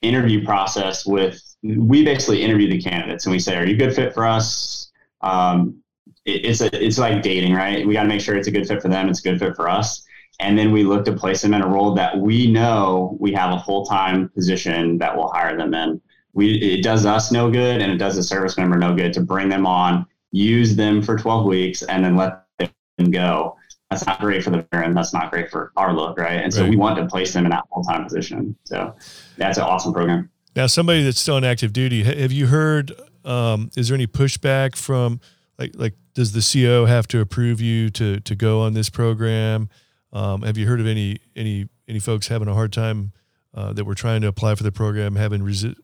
interview 0.02 0.44
process, 0.44 1.04
with 1.04 1.42
we 1.64 2.04
basically 2.04 2.44
interview 2.44 2.70
the 2.70 2.80
candidates 2.80 3.26
and 3.26 3.32
we 3.32 3.40
say, 3.40 3.56
"Are 3.56 3.66
you 3.66 3.74
a 3.74 3.78
good 3.78 3.92
fit 3.92 4.14
for 4.14 4.24
us?" 4.24 4.92
Um, 5.20 5.82
it, 6.24 6.44
it's 6.44 6.60
a 6.60 6.84
it's 6.84 6.98
like 6.98 7.22
dating, 7.22 7.54
right? 7.54 7.84
We 7.84 7.94
got 7.94 8.04
to 8.04 8.08
make 8.08 8.20
sure 8.20 8.36
it's 8.36 8.46
a 8.46 8.52
good 8.52 8.68
fit 8.68 8.80
for 8.80 8.88
them. 8.88 9.08
It's 9.08 9.18
a 9.18 9.22
good 9.22 9.40
fit 9.40 9.56
for 9.56 9.68
us 9.68 10.04
and 10.40 10.58
then 10.58 10.72
we 10.72 10.84
look 10.84 11.04
to 11.04 11.12
place 11.12 11.42
them 11.42 11.54
in 11.54 11.62
a 11.62 11.66
role 11.68 11.94
that 11.94 12.16
we 12.18 12.50
know 12.50 13.16
we 13.20 13.32
have 13.32 13.52
a 13.52 13.62
full 13.64 13.84
time 13.84 14.28
position 14.30 14.98
that 14.98 15.16
will 15.16 15.30
hire 15.32 15.56
them 15.56 15.74
in. 15.74 16.00
We 16.32 16.54
it 16.54 16.82
does 16.82 17.06
us 17.06 17.32
no 17.32 17.50
good, 17.50 17.80
and 17.82 17.90
it 17.90 17.96
does 17.98 18.16
the 18.16 18.22
service 18.22 18.56
member 18.56 18.76
no 18.76 18.94
good 18.94 19.12
to 19.14 19.20
bring 19.20 19.48
them 19.48 19.66
on, 19.66 20.06
use 20.30 20.76
them 20.76 21.02
for 21.02 21.16
12 21.18 21.46
weeks, 21.46 21.82
and 21.82 22.04
then 22.04 22.16
let 22.16 22.44
them 22.58 23.10
go. 23.10 23.56
that's 23.90 24.04
not 24.06 24.20
great 24.20 24.44
for 24.44 24.50
the 24.50 24.58
veteran. 24.70 24.92
That's 24.94 25.14
not 25.14 25.30
great 25.30 25.50
for 25.50 25.72
our 25.76 25.94
look, 25.94 26.18
right? 26.18 26.40
And 26.42 26.52
so 26.52 26.60
Right. 26.60 26.70
we 26.70 26.76
want 26.76 26.98
to 26.98 27.06
place 27.06 27.32
them 27.32 27.46
in 27.46 27.50
that 27.52 27.64
full 27.72 27.82
time 27.82 28.04
position. 28.04 28.54
So 28.64 28.94
that's 29.38 29.56
an 29.56 29.64
awesome 29.64 29.94
program. 29.94 30.28
Now, 30.54 30.66
somebody 30.66 31.02
that's 31.02 31.18
still 31.20 31.36
on 31.36 31.44
active 31.44 31.72
duty, 31.72 32.02
have 32.02 32.30
you 32.32 32.48
heard? 32.48 32.92
Um, 33.24 33.70
is 33.76 33.88
there 33.88 33.94
any 33.94 34.06
pushback 34.06 34.76
from 34.76 35.20
like 35.58 35.72
like 35.74 35.94
does 36.14 36.32
the 36.32 36.42
CO 36.42 36.84
have 36.84 37.08
to 37.08 37.20
approve 37.20 37.60
you 37.60 37.88
to 37.90 38.20
to 38.20 38.34
go 38.34 38.60
on 38.60 38.74
this 38.74 38.90
program? 38.90 39.68
Um, 40.12 40.42
have 40.42 40.56
you 40.56 40.66
heard 40.66 40.80
of 40.80 40.86
any 40.86 41.20
any 41.36 41.68
any 41.86 41.98
folks 41.98 42.28
having 42.28 42.48
a 42.48 42.54
hard 42.54 42.72
time 42.72 43.12
uh, 43.54 43.72
that 43.72 43.84
were 43.84 43.94
trying 43.94 44.20
to 44.22 44.28
apply 44.28 44.54
for 44.54 44.62
the 44.62 44.72
program 44.72 45.16
having 45.16 45.42
resi- 45.42 45.76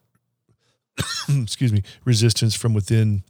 excuse 1.42 1.72
me 1.72 1.82
resistance 2.04 2.54
from 2.54 2.74
within 2.74 3.22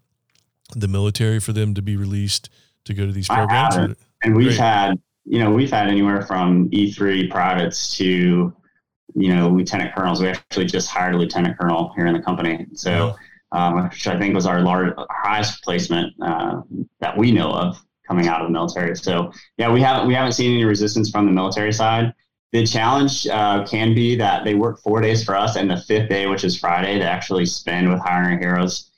the 0.74 0.88
military 0.88 1.40
for 1.40 1.52
them 1.52 1.74
to 1.74 1.82
be 1.82 1.96
released 1.96 2.48
to 2.84 2.94
go 2.94 3.06
to 3.06 3.12
these 3.12 3.28
programs? 3.28 3.74
haven't. 3.74 3.98
And 4.22 4.36
we've 4.36 4.48
Great. 4.48 4.58
had, 4.58 5.00
you 5.24 5.38
know, 5.38 5.50
we've 5.50 5.70
had 5.70 5.88
anywhere 5.88 6.22
from 6.22 6.70
E3 6.70 7.30
privates 7.30 7.96
to, 7.96 8.54
you 9.14 9.34
know, 9.34 9.48
lieutenant 9.48 9.94
colonels. 9.94 10.20
We 10.20 10.28
actually 10.28 10.66
just 10.66 10.88
hired 10.88 11.14
a 11.14 11.18
lieutenant 11.18 11.58
colonel 11.58 11.92
here 11.96 12.06
in 12.06 12.14
the 12.14 12.22
company. 12.22 12.66
So, 12.74 13.14
um, 13.52 13.84
which 13.84 14.06
I 14.06 14.18
think 14.18 14.34
was 14.34 14.46
our 14.46 14.60
large, 14.60 14.92
highest 15.10 15.62
placement 15.62 16.12
uh, 16.20 16.62
that 17.00 17.16
we 17.16 17.30
know 17.30 17.50
of 17.52 17.82
coming 18.06 18.28
out 18.28 18.40
of 18.40 18.46
the 18.46 18.52
military. 18.52 18.94
So, 18.96 19.32
yeah, 19.56 19.72
we 19.72 19.80
haven't 19.80 20.06
we 20.06 20.14
haven't 20.14 20.32
seen 20.32 20.52
any 20.52 20.64
resistance 20.64 21.10
from 21.10 21.26
the 21.26 21.32
military 21.32 21.72
side. 21.72 22.12
The 22.52 22.66
challenge 22.66 23.26
uh, 23.26 23.66
can 23.66 23.94
be 23.94 24.14
that 24.16 24.44
they 24.44 24.54
work 24.54 24.80
four 24.80 25.00
days 25.00 25.24
for 25.24 25.34
us, 25.36 25.56
and 25.56 25.68
the 25.70 25.76
fifth 25.76 26.08
day, 26.08 26.26
which 26.26 26.44
is 26.44 26.58
Friday, 26.58 26.98
to 26.98 27.04
actually 27.04 27.46
spend 27.46 27.90
with 27.90 28.00
hiring 28.00 28.38
heroes, 28.38 28.90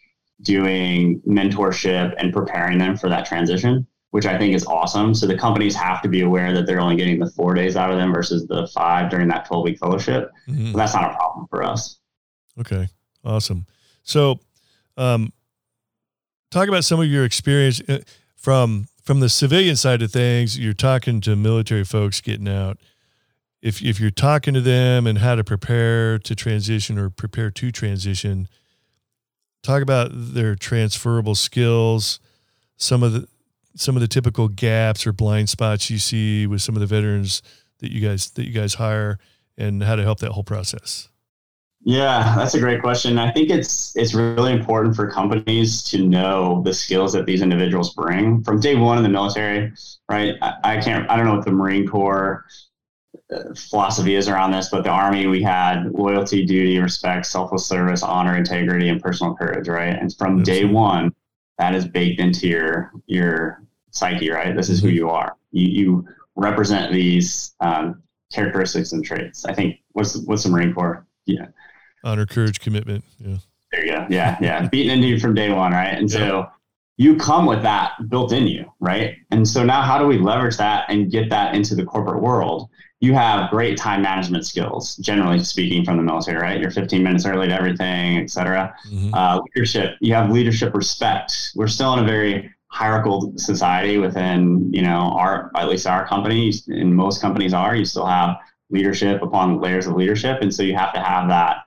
doing 0.43 1.21
mentorship 1.27 2.15
and 2.19 2.33
preparing 2.33 2.79
them 2.79 2.97
for 2.97 3.09
that 3.09 3.27
transition 3.27 3.87
which 4.17 4.25
I 4.25 4.39
think 4.39 4.55
is 4.55 4.65
awesome. 4.65 5.15
So 5.15 5.27
the 5.27 5.37
companies 5.37 5.75
have 5.77 6.01
to 6.01 6.09
be 6.09 6.23
aware 6.23 6.51
that 6.55 6.67
they're 6.67 6.81
only 6.81 6.97
getting 6.97 7.19
the 7.19 7.31
four 7.33 7.53
days 7.53 7.77
out 7.77 7.91
of 7.91 7.99
them 7.99 8.15
versus 8.15 8.47
the 8.47 8.67
five 8.69 9.11
during 9.11 9.29
that 9.29 9.47
12 9.47 9.65
week 9.65 9.79
fellowship. 9.79 10.31
Mhm. 10.49 10.73
But 10.73 10.79
that's 10.79 10.95
not 10.95 11.11
a 11.11 11.15
problem 11.15 11.47
for 11.51 11.63
us. 11.63 11.99
Okay, 12.59 12.89
awesome. 13.25 13.67
So, 14.05 14.41
um, 14.97 15.35
talk 16.51 16.67
about 16.69 16.85
some 16.85 16.99
of 16.99 17.07
your 17.07 17.27
experience 17.27 17.83
uh, 17.89 17.99
from 18.37 18.87
from 19.07 19.21
the 19.21 19.29
civilian 19.29 19.77
side 19.77 20.03
of 20.03 20.11
things. 20.11 20.59
You're 20.59 20.75
talking 20.75 21.21
to 21.23 21.37
military 21.37 21.85
folks 21.85 22.21
getting 22.21 22.49
out. 22.49 22.79
If 23.63 23.81
if 23.81 23.99
you're 24.01 24.11
talking 24.11 24.53
to 24.55 24.61
them 24.61 25.07
and 25.07 25.19
how 25.19 25.37
to 25.37 25.45
prepare 25.45 26.19
to 26.19 26.35
transition 26.35 26.99
or 26.99 27.09
prepare 27.09 27.51
to 27.53 27.73
transition, 27.73 28.49
talk 29.63 29.81
about 29.81 30.11
their 30.13 30.55
transferable 30.57 31.35
skills. 31.35 32.21
Some 32.77 33.03
of 33.03 33.13
the 33.13 33.29
some 33.77 33.97
of 33.97 34.03
the 34.03 34.09
typical 34.09 34.49
gaps 34.49 35.07
or 35.07 35.13
blind 35.13 35.49
spots 35.49 35.89
you 35.89 35.99
see 35.99 36.47
with 36.47 36.61
some 36.61 36.75
of 36.75 36.81
the 36.81 36.87
veterans 36.87 37.43
that 37.79 37.93
you 37.93 38.07
guys 38.07 38.31
that 38.31 38.47
you 38.47 38.53
guys 38.53 38.75
hire, 38.75 39.19
and 39.57 39.83
how 39.83 39.97
to 39.97 40.03
help 40.03 40.19
that 40.21 40.33
whole 40.33 40.45
process. 40.45 41.09
Yeah, 41.89 42.35
that's 42.37 42.55
a 42.55 42.59
great 42.59 42.81
question. 42.83 43.17
I 43.17 43.31
think 43.31 43.49
it's 43.49 43.97
it's 43.97 44.13
really 44.13 44.53
important 44.53 44.97
for 44.97 45.09
companies 45.09 45.85
to 45.85 46.05
know 46.05 46.61
the 46.65 46.75
skills 46.75 47.13
that 47.13 47.27
these 47.27 47.43
individuals 47.43 47.95
bring 47.95 48.43
from 48.43 48.59
day 48.59 48.75
one 48.75 48.97
in 48.99 49.05
the 49.05 49.09
military, 49.09 49.73
right? 50.11 50.35
I, 50.43 50.55
I 50.65 50.81
can't, 50.81 51.09
I 51.09 51.17
don't 51.17 51.27
know 51.27 51.37
what 51.37 51.45
the 51.45 51.53
Marine 51.53 51.87
Corps 51.87 52.45
uh, 53.35 53.55
philosophy 53.57 54.17
is 54.17 54.29
around 54.29 54.53
this, 54.53 54.69
but 54.71 54.85
the 54.85 54.91
Army 54.91 55.29
we 55.29 55.43
had 55.43 55.93
loyalty, 55.93 56.47
duty, 56.47 56.79
respect, 56.81 57.27
selfless 57.27 57.67
service, 57.67 58.03
honor, 58.03 58.37
integrity, 58.37 58.89
and 58.89 59.01
personal 59.03 59.37
courage, 59.37 59.69
right? 59.69 59.97
And 59.99 60.15
from 60.17 60.43
day 60.43 60.65
one, 60.65 61.15
that 61.59 61.75
is 61.75 61.87
baked 61.87 62.21
into 62.21 62.49
your 62.49 62.93
your 63.07 63.63
psyche, 63.93 64.31
right? 64.31 64.57
This 64.57 64.71
is 64.71 64.81
who 64.83 64.89
Mhm. 64.89 64.95
you 64.95 65.11
are. 65.11 65.37
You 65.53 65.69
you 65.69 66.09
represent 66.37 66.93
these 66.93 67.55
um, 67.61 68.03
characteristics 68.33 68.93
and 68.93 69.05
traits. 69.05 69.45
I 69.47 69.55
think 69.55 69.77
what's 69.93 70.17
what's 70.27 70.45
the 70.45 70.51
Marine 70.51 70.75
Corps? 70.75 71.07
Yeah. 71.27 71.47
Honor, 72.07 72.25
courage, 72.25 72.61
commitment. 72.61 73.05
Yeah. 73.19 73.37
There 73.73 73.85
you 73.85 73.93
go. 73.93 74.07
Yeah, 74.09 74.37
yeah. 74.41 74.69
Beaten 74.69 74.93
into 74.93 75.09
you 75.09 75.19
from 75.19 75.35
day 75.35 75.51
one, 75.53 75.73
right? 75.73 75.89
And 75.93 76.09
so 76.11 76.47
you 76.97 77.17
come 77.17 77.47
with 77.47 77.63
that 77.63 77.93
built 78.09 78.33
in 78.33 78.47
you, 78.47 78.65
right? 78.79 79.17
And 79.33 79.47
so 79.47 79.65
now 79.65 79.83
how 79.83 79.99
do 79.99 80.07
we 80.07 80.17
leverage 80.19 80.57
that 80.59 80.85
and 80.89 81.11
get 81.11 81.29
that 81.31 81.55
into 81.57 81.75
the 81.75 81.85
corporate 81.85 82.23
world? 82.23 82.71
You 83.01 83.13
have 83.15 83.51
great 83.51 83.77
time 83.77 84.03
management 84.03 84.47
skills, 84.47 84.97
generally 84.97 85.41
speaking, 85.41 85.85
from 85.85 85.97
the 85.97 86.03
military, 86.05 86.41
right? 86.41 86.61
You're 86.61 86.71
15 86.71 87.03
minutes 87.03 87.27
early 87.27 87.49
to 87.49 87.55
everything, 87.55 88.19
et 88.19 88.31
cetera. 88.31 88.73
Mhm. 88.91 89.13
Uh, 89.13 89.43
leadership, 89.55 89.97
you 90.01 90.15
have 90.15 90.31
leadership 90.31 90.75
respect. 90.75 91.51
We're 91.57 91.67
still 91.69 91.93
in 91.95 91.99
a 91.99 92.07
very 92.07 92.51
hierarchical 92.69 93.33
society 93.37 93.99
within, 93.99 94.73
you 94.73 94.83
know, 94.83 95.13
our, 95.17 95.51
at 95.57 95.69
least 95.69 95.87
our 95.87 96.07
company, 96.07 96.53
and 96.69 96.95
most 96.95 97.21
companies 97.21 97.53
are, 97.53 97.75
you 97.77 97.85
still 97.85 98.07
have 98.07 98.37
leadership 98.71 99.23
upon 99.23 99.61
layers 99.61 99.87
of 99.87 99.95
leadership. 99.95 100.39
And 100.41 100.55
so 100.55 100.63
you 100.63 100.75
have 100.77 100.93
to 100.95 101.01
have 101.01 101.29
that 101.29 101.59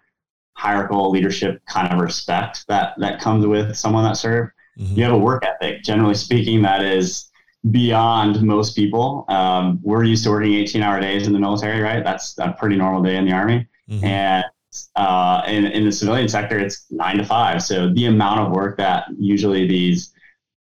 hierarchical 0.60 1.10
leadership 1.10 1.62
kind 1.68 1.92
of 1.94 2.00
respect 2.00 2.66
that 2.68 2.94
that 2.98 3.20
comes 3.22 3.46
with 3.46 3.76
someone 3.76 4.04
that 4.04 4.18
served. 4.18 4.52
Mhm. 4.78 4.98
You 4.98 5.04
have 5.06 5.14
a 5.14 5.18
work 5.18 5.46
ethic, 5.46 5.84
generally 5.84 6.16
speaking, 6.16 6.62
that 6.64 6.84
is 6.84 7.30
beyond 7.72 8.42
most 8.42 8.76
people. 8.76 9.26
Um, 9.30 9.80
we're 9.84 10.04
used 10.04 10.24
to 10.26 10.30
working 10.32 10.54
18 10.54 10.82
hour 10.82 11.00
days 11.00 11.28
in 11.28 11.34
the 11.34 11.40
military, 11.40 11.82
right? 11.82 12.04
That's 12.04 12.38
a 12.40 12.54
pretty 12.60 12.76
normal 12.76 13.02
day 13.04 13.16
in 13.18 13.26
the 13.26 13.34
army. 13.34 13.68
Mhm. 13.90 14.04
And 14.04 14.46
uh, 14.96 15.42
in, 15.48 15.66
in 15.66 15.84
the 15.86 15.92
civilian 15.92 16.28
sector, 16.28 16.60
it's 16.60 16.86
nine 16.92 17.18
to 17.18 17.26
five. 17.26 17.64
So 17.64 17.92
the 17.94 18.06
amount 18.06 18.42
of 18.42 18.52
work 18.52 18.78
that 18.78 19.06
usually 19.18 19.68
these 19.68 20.14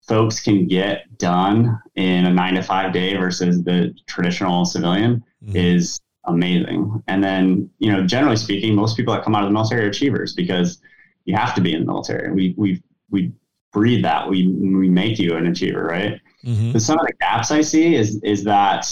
folks 0.07 0.41
can 0.41 0.67
get 0.67 1.17
done 1.17 1.79
in 1.95 2.25
a 2.25 2.33
nine 2.33 2.55
to 2.55 2.63
five 2.63 2.91
day 2.91 3.15
versus 3.15 3.63
the 3.63 3.93
traditional 4.07 4.65
civilian 4.65 5.23
Mhm. 5.45 5.55
is 5.55 5.99
amazing. 6.25 7.03
And 7.07 7.23
then, 7.23 7.69
you 7.79 7.91
know, 7.91 8.05
generally 8.05 8.37
speaking, 8.37 8.75
most 8.75 8.97
people 8.97 9.13
that 9.13 9.23
come 9.23 9.35
out 9.35 9.43
of 9.43 9.49
the 9.49 9.53
military 9.53 9.85
are 9.85 9.89
achievers 9.89 10.33
because 10.33 10.81
you 11.25 11.35
have 11.35 11.53
to 11.55 11.61
be 11.61 11.73
in 11.73 11.81
the 11.81 11.85
military. 11.85 12.31
We 12.31 12.53
we 12.57 12.81
we 13.09 13.31
breed 13.71 14.03
that. 14.05 14.29
We 14.29 14.47
we 14.47 14.89
make 14.89 15.19
you 15.19 15.35
an 15.35 15.47
achiever, 15.47 15.83
right? 15.83 16.19
Mhm. 16.45 16.73
But 16.73 16.81
some 16.81 16.99
of 16.99 17.05
the 17.05 17.13
gaps 17.19 17.51
I 17.51 17.61
see 17.61 17.95
is 17.95 18.21
is 18.23 18.43
that 18.43 18.87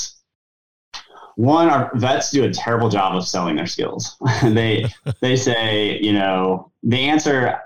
one, 1.36 1.70
our 1.70 1.92
vets 1.96 2.32
do 2.32 2.44
a 2.44 2.52
terrible 2.52 2.90
job 2.90 3.16
of 3.16 3.28
selling 3.28 3.56
their 3.56 3.68
skills. 3.68 4.18
they 4.44 4.86
they 5.22 5.36
say, 5.36 6.00
you 6.00 6.14
know, 6.14 6.72
the 6.84 7.00
answer, 7.00 7.60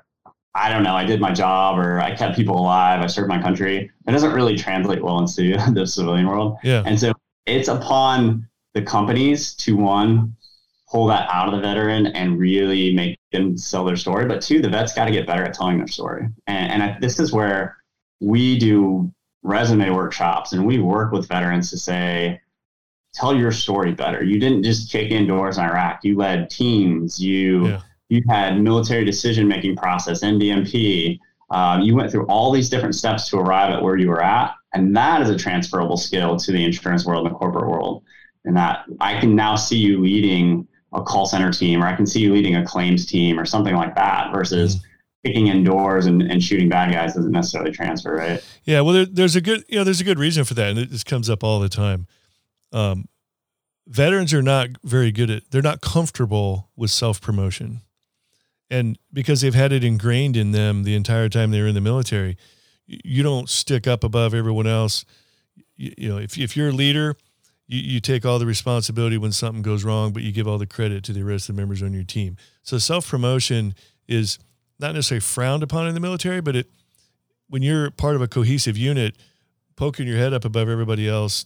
I 0.53 0.69
don't 0.69 0.83
know, 0.83 0.95
I 0.95 1.05
did 1.05 1.19
my 1.19 1.31
job 1.31 1.77
or 1.79 1.99
I 1.99 2.15
kept 2.15 2.35
people 2.35 2.57
alive, 2.57 3.01
I 3.01 3.07
served 3.07 3.29
my 3.29 3.41
country. 3.41 3.91
It 4.07 4.11
doesn't 4.11 4.33
really 4.33 4.55
translate 4.55 5.03
well 5.03 5.19
into 5.19 5.57
the 5.73 5.85
civilian 5.85 6.27
world. 6.27 6.57
Yeah. 6.63 6.83
And 6.85 6.99
so 6.99 7.13
it's 7.45 7.67
upon 7.67 8.47
the 8.75 8.81
companies 8.81 9.55
to 9.55 9.75
one, 9.75 10.35
pull 10.91 11.07
that 11.07 11.27
out 11.31 11.47
of 11.47 11.55
the 11.55 11.61
veteran 11.61 12.07
and 12.07 12.37
really 12.37 12.93
make 12.93 13.17
them 13.31 13.57
sell 13.57 13.83
their 13.85 13.95
story. 13.95 14.25
But 14.27 14.41
two, 14.41 14.61
the 14.61 14.69
vets 14.69 14.93
got 14.93 15.05
to 15.05 15.11
get 15.11 15.25
better 15.25 15.43
at 15.43 15.55
telling 15.55 15.77
their 15.77 15.87
story. 15.87 16.27
And, 16.45 16.71
and 16.73 16.83
I, 16.83 16.97
this 16.99 17.19
is 17.19 17.31
where 17.33 17.77
we 18.19 18.59
do 18.59 19.11
resume 19.41 19.89
workshops 19.91 20.53
and 20.53 20.65
we 20.65 20.79
work 20.79 21.11
with 21.11 21.27
veterans 21.27 21.69
to 21.71 21.77
say, 21.77 22.39
tell 23.13 23.35
your 23.35 23.51
story 23.51 23.93
better. 23.93 24.23
You 24.23 24.39
didn't 24.39 24.63
just 24.63 24.91
kick 24.91 25.09
in 25.09 25.25
doors 25.25 25.57
in 25.57 25.63
Iraq. 25.63 26.03
You 26.03 26.17
led 26.17 26.49
teams. 26.49 27.19
You 27.19 27.67
Yeah. 27.67 27.81
you 28.09 28.21
had 28.29 28.61
military 28.61 29.05
decision 29.05 29.47
making 29.47 29.77
process, 29.77 30.21
MDMP. 30.21 31.17
Um, 31.49 31.81
you 31.81 31.95
went 31.95 32.11
through 32.11 32.25
all 32.25 32.51
these 32.51 32.69
different 32.69 32.95
steps 32.95 33.29
to 33.29 33.37
arrive 33.37 33.71
at 33.71 33.81
where 33.81 33.97
you 33.97 34.09
were 34.09 34.21
at, 34.21 34.53
and 34.73 34.95
that 34.97 35.21
is 35.21 35.29
a 35.29 35.37
transferable 35.37 35.95
skill 35.97 36.37
to 36.37 36.51
the 36.51 36.63
insurance 36.63 37.05
world 37.05 37.25
and 37.25 37.33
the 37.33 37.37
corporate 37.39 37.69
world. 37.69 38.03
And 38.45 38.55
that 38.55 38.85
I 38.99 39.19
can 39.19 39.35
now 39.35 39.55
see 39.55 39.77
you 39.77 40.01
leading 40.01 40.67
a 40.93 41.01
call 41.01 41.25
center 41.25 41.51
team, 41.51 41.83
or 41.83 41.87
I 41.87 41.95
can 41.95 42.05
see 42.05 42.21
you 42.21 42.33
leading 42.33 42.55
a 42.55 42.65
claims 42.65 43.05
team, 43.05 43.39
or 43.39 43.45
something 43.45 43.75
like 43.75 43.95
that, 43.95 44.31
versus 44.31 44.83
kicking 45.25 45.47
in 45.47 45.63
doors 45.63 46.05
and, 46.05 46.21
and 46.21 46.43
shooting 46.43 46.69
bad 46.69 46.93
guys 46.93 47.15
doesn't 47.15 47.31
necessarily 47.31 47.71
transfer, 47.71 48.15
right? 48.15 48.45
Yeah, 48.63 48.81
well, 48.81 48.93
there, 48.93 49.05
there's 49.05 49.35
a 49.35 49.41
good, 49.41 49.65
you 49.67 49.77
know, 49.77 49.83
there's 49.83 50.01
a 50.01 50.05
good 50.05 50.19
reason 50.19 50.43
for 50.43 50.53
that, 50.53 50.69
and 50.69 50.79
it, 50.79 50.91
this 50.91 51.03
comes 51.03 51.29
up 51.29 51.43
all 51.43 51.59
the 51.59 51.69
time. 51.69 52.07
Um, 52.71 53.07
veterans 53.87 54.33
are 54.33 54.43
not 54.43 54.69
very 54.83 55.11
good 55.11 55.29
at, 55.29 55.51
they're 55.51 55.61
not 55.61 55.81
comfortable 55.81 56.69
with 56.75 56.91
self 56.91 57.19
promotion, 57.19 57.81
and 58.69 58.99
because 59.11 59.41
they've 59.41 59.55
had 59.55 59.71
it 59.71 59.83
ingrained 59.83 60.37
in 60.37 60.51
them 60.51 60.83
the 60.83 60.95
entire 60.95 61.29
time 61.29 61.51
they 61.51 61.61
were 61.61 61.67
in 61.67 61.75
the 61.75 61.81
military, 61.81 62.37
you 62.85 63.23
don't 63.23 63.49
stick 63.49 63.87
up 63.87 64.03
above 64.03 64.33
everyone 64.33 64.67
else. 64.67 65.05
You, 65.75 65.93
you 65.97 66.09
know, 66.09 66.17
if 66.17 66.37
if 66.37 66.55
you're 66.55 66.69
a 66.69 66.73
leader, 66.73 67.15
you, 67.67 67.79
you 67.79 67.99
take 67.99 68.25
all 68.25 68.39
the 68.39 68.45
responsibility 68.45 69.17
when 69.17 69.31
something 69.31 69.61
goes 69.61 69.83
wrong, 69.83 70.13
but 70.13 70.23
you 70.23 70.31
give 70.31 70.47
all 70.47 70.57
the 70.57 70.67
credit 70.67 71.03
to 71.05 71.13
the 71.13 71.23
rest 71.23 71.49
of 71.49 71.55
the 71.55 71.61
members 71.61 71.81
on 71.81 71.93
your 71.93 72.03
team. 72.03 72.37
So 72.63 72.77
self 72.77 73.07
promotion 73.09 73.75
is 74.07 74.39
not 74.79 74.93
necessarily 74.93 75.21
frowned 75.21 75.63
upon 75.63 75.87
in 75.87 75.93
the 75.93 75.99
military, 75.99 76.41
but 76.41 76.55
it 76.55 76.67
when 77.47 77.61
you're 77.61 77.91
part 77.91 78.15
of 78.15 78.21
a 78.21 78.27
cohesive 78.27 78.77
unit, 78.77 79.15
poking 79.75 80.07
your 80.07 80.17
head 80.17 80.33
up 80.33 80.45
above 80.45 80.67
everybody 80.67 81.07
else, 81.07 81.45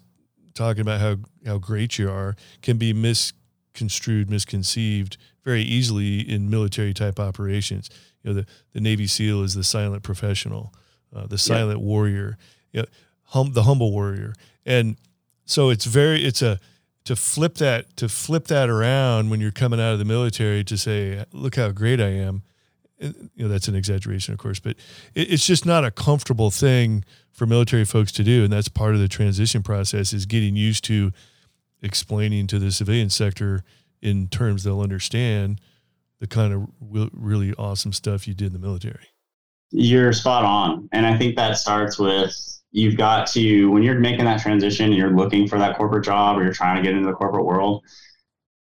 talking 0.53 0.81
about 0.81 0.99
how 0.99 1.17
how 1.45 1.57
great 1.57 1.97
you 1.97 2.09
are, 2.09 2.35
can 2.61 2.77
be 2.77 2.93
misconstrued, 2.93 4.29
misconceived 4.29 5.17
very 5.43 5.61
easily 5.61 6.19
in 6.19 6.49
military 6.49 6.93
type 6.93 7.19
operations. 7.19 7.89
You 8.23 8.29
know, 8.29 8.41
the 8.41 8.47
the 8.73 8.81
Navy 8.81 9.07
SEAL 9.07 9.43
is 9.43 9.55
the 9.55 9.63
silent 9.63 10.03
professional, 10.03 10.73
uh, 11.15 11.27
the 11.27 11.37
silent 11.37 11.79
warrior, 11.79 12.37
you 12.71 12.81
know, 12.81 12.87
hum, 13.23 13.53
the 13.53 13.63
humble 13.63 13.91
warrior, 13.91 14.33
and 14.65 14.97
so 15.49 15.69
it's 15.69 15.85
very 15.85 16.23
it's 16.23 16.41
a 16.41 16.59
to 17.05 17.15
flip 17.15 17.55
that 17.55 17.95
to 17.97 18.07
flip 18.07 18.47
that 18.47 18.69
around 18.69 19.29
when 19.31 19.41
you're 19.41 19.51
coming 19.51 19.79
out 19.79 19.93
of 19.93 19.99
the 19.99 20.05
military 20.05 20.63
to 20.63 20.77
say 20.77 21.25
look 21.33 21.55
how 21.55 21.71
great 21.71 21.99
I 21.99 22.09
am. 22.09 22.43
Uh, 23.01 23.07
you 23.33 23.43
know 23.43 23.47
that's 23.47 23.67
an 23.67 23.75
exaggeration 23.75 24.33
of 24.33 24.39
course 24.39 24.59
but 24.59 24.75
it, 25.15 25.31
it's 25.31 25.45
just 25.45 25.65
not 25.65 25.83
a 25.83 25.91
comfortable 25.91 26.51
thing 26.51 27.03
for 27.31 27.45
military 27.45 27.85
folks 27.85 28.11
to 28.11 28.23
do 28.23 28.43
and 28.43 28.53
that's 28.53 28.67
part 28.67 28.93
of 28.93 28.99
the 28.99 29.07
transition 29.07 29.63
process 29.63 30.13
is 30.13 30.25
getting 30.25 30.55
used 30.55 30.83
to 30.83 31.11
explaining 31.81 32.45
to 32.45 32.59
the 32.59 32.71
civilian 32.71 33.09
sector 33.09 33.63
in 34.01 34.27
terms 34.27 34.63
they'll 34.63 34.81
understand 34.81 35.59
the 36.19 36.27
kind 36.27 36.53
of 36.53 36.67
really 37.13 37.53
awesome 37.53 37.93
stuff 37.93 38.27
you 38.27 38.33
did 38.33 38.47
in 38.47 38.53
the 38.53 38.59
military. 38.59 39.07
You're 39.71 40.13
spot 40.13 40.43
on 40.43 40.89
and 40.91 41.07
i 41.07 41.17
think 41.17 41.35
that 41.37 41.57
starts 41.57 41.97
with 41.97 42.58
you've 42.71 42.97
got 42.97 43.27
to 43.27 43.69
when 43.71 43.83
you're 43.83 43.99
making 43.99 44.25
that 44.25 44.41
transition 44.41 44.85
and 44.85 44.95
you're 44.95 45.15
looking 45.15 45.47
for 45.47 45.57
that 45.57 45.77
corporate 45.77 46.05
job 46.05 46.37
or 46.37 46.43
you're 46.43 46.53
trying 46.53 46.75
to 46.75 46.81
get 46.81 46.95
into 46.95 47.07
the 47.07 47.13
corporate 47.13 47.45
world 47.45 47.83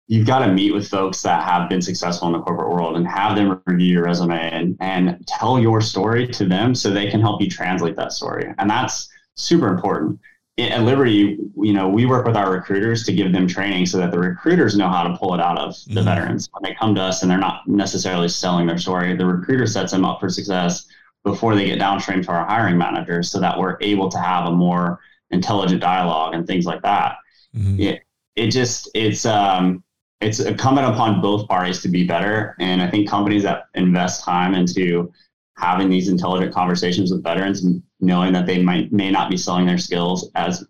you've 0.07 0.27
got 0.27 0.41
to 0.41 0.53
meet 0.53 0.73
with 0.73 0.89
folks 0.89 1.23
that 1.23 1.43
have 1.43 1.69
been 1.69 1.81
successful 1.81 2.29
in 2.29 2.33
the 2.33 2.41
corporate 2.41 2.71
world 2.71 2.97
and 2.97 3.07
have 3.07 3.37
them 3.37 3.61
review 3.67 3.95
your 3.95 4.05
resume 4.05 4.51
and, 4.51 4.77
and 4.81 5.27
tell 5.27 5.59
your 5.59 5.81
story 5.81 6.27
to 6.27 6.45
them 6.45 6.75
so 6.75 6.91
they 6.91 7.11
can 7.11 7.21
help 7.21 7.41
you 7.41 7.49
translate 7.49 7.97
that 7.97 8.13
story. 8.13 8.53
And 8.59 8.69
that's 8.69 9.09
super 9.35 9.69
important. 9.69 10.21
At 10.59 10.83
liberty 10.83 11.39
you 11.57 11.73
know 11.73 11.89
we 11.89 12.07
work 12.07 12.27
with 12.27 12.37
our 12.37 12.53
recruiters 12.53 13.03
to 13.05 13.13
give 13.13 13.33
them 13.33 13.49
training 13.49 13.87
so 13.87 13.99
that 13.99 14.13
the 14.13 14.19
recruiters 14.19 14.77
know 14.77 14.89
how 14.89 15.03
to 15.03 15.17
pull 15.17 15.35
it 15.35 15.41
out 15.41 15.59
of 15.59 15.75
the 15.87 15.95
mm-hmm. 15.95 16.05
veterans. 16.05 16.49
When 16.53 16.63
they 16.63 16.77
come 16.77 16.95
to 16.95 17.01
us 17.01 17.23
and 17.23 17.31
they're 17.31 17.39
not 17.39 17.67
necessarily 17.67 18.29
selling 18.29 18.67
their 18.67 18.79
story 18.79 19.17
the 19.17 19.27
recruiter 19.27 19.67
sets 19.67 19.91
them 19.91 20.05
up 20.05 20.21
for 20.21 20.29
success 20.29 20.87
before 21.25 21.55
they 21.55 21.65
get 21.65 21.79
downstream 21.79 22.23
to 22.23 22.31
our 22.31 22.47
hiring 22.47 22.77
managers 22.77 23.31
so 23.31 23.41
that 23.41 23.59
we're 23.59 23.79
able 23.81 24.11
to 24.11 24.19
have 24.19 24.47
a 24.47 24.53
more 24.53 25.01
intelligent 25.31 25.81
dialogue 25.81 26.35
and 26.35 26.47
things 26.47 26.67
like 26.67 26.83
that. 26.83 27.17
Mm-hmm. 27.57 27.81
It, 27.81 28.03
it 28.37 28.51
just, 28.51 28.91
it's, 28.95 29.25
um, 29.25 29.83
it's 30.21 30.41
incumbent 30.41 30.87
upon 30.87 31.21
both 31.21 31.49
parties 31.49 31.81
to 31.83 31.89
be 31.89 32.07
better. 32.07 32.55
And 32.61 32.83
I 32.83 32.91
think 32.91 33.09
companies 33.09 33.43
that 33.43 33.65
invest 33.75 34.23
time 34.23 34.55
into 34.55 35.13
having 35.57 35.89
these 35.89 36.09
intelligent 36.09 36.53
conversations 36.53 37.11
with 37.11 37.23
veterans 37.23 37.65
and 37.65 37.83
knowing 38.01 38.33
that 38.35 38.47
they 38.47 38.63
might, 38.63 38.93
may 38.93 39.11
not 39.11 39.31
be 39.31 39.37
selling 39.37 39.67
their 39.67 39.79
skills 39.79 40.31
as, 40.35 40.65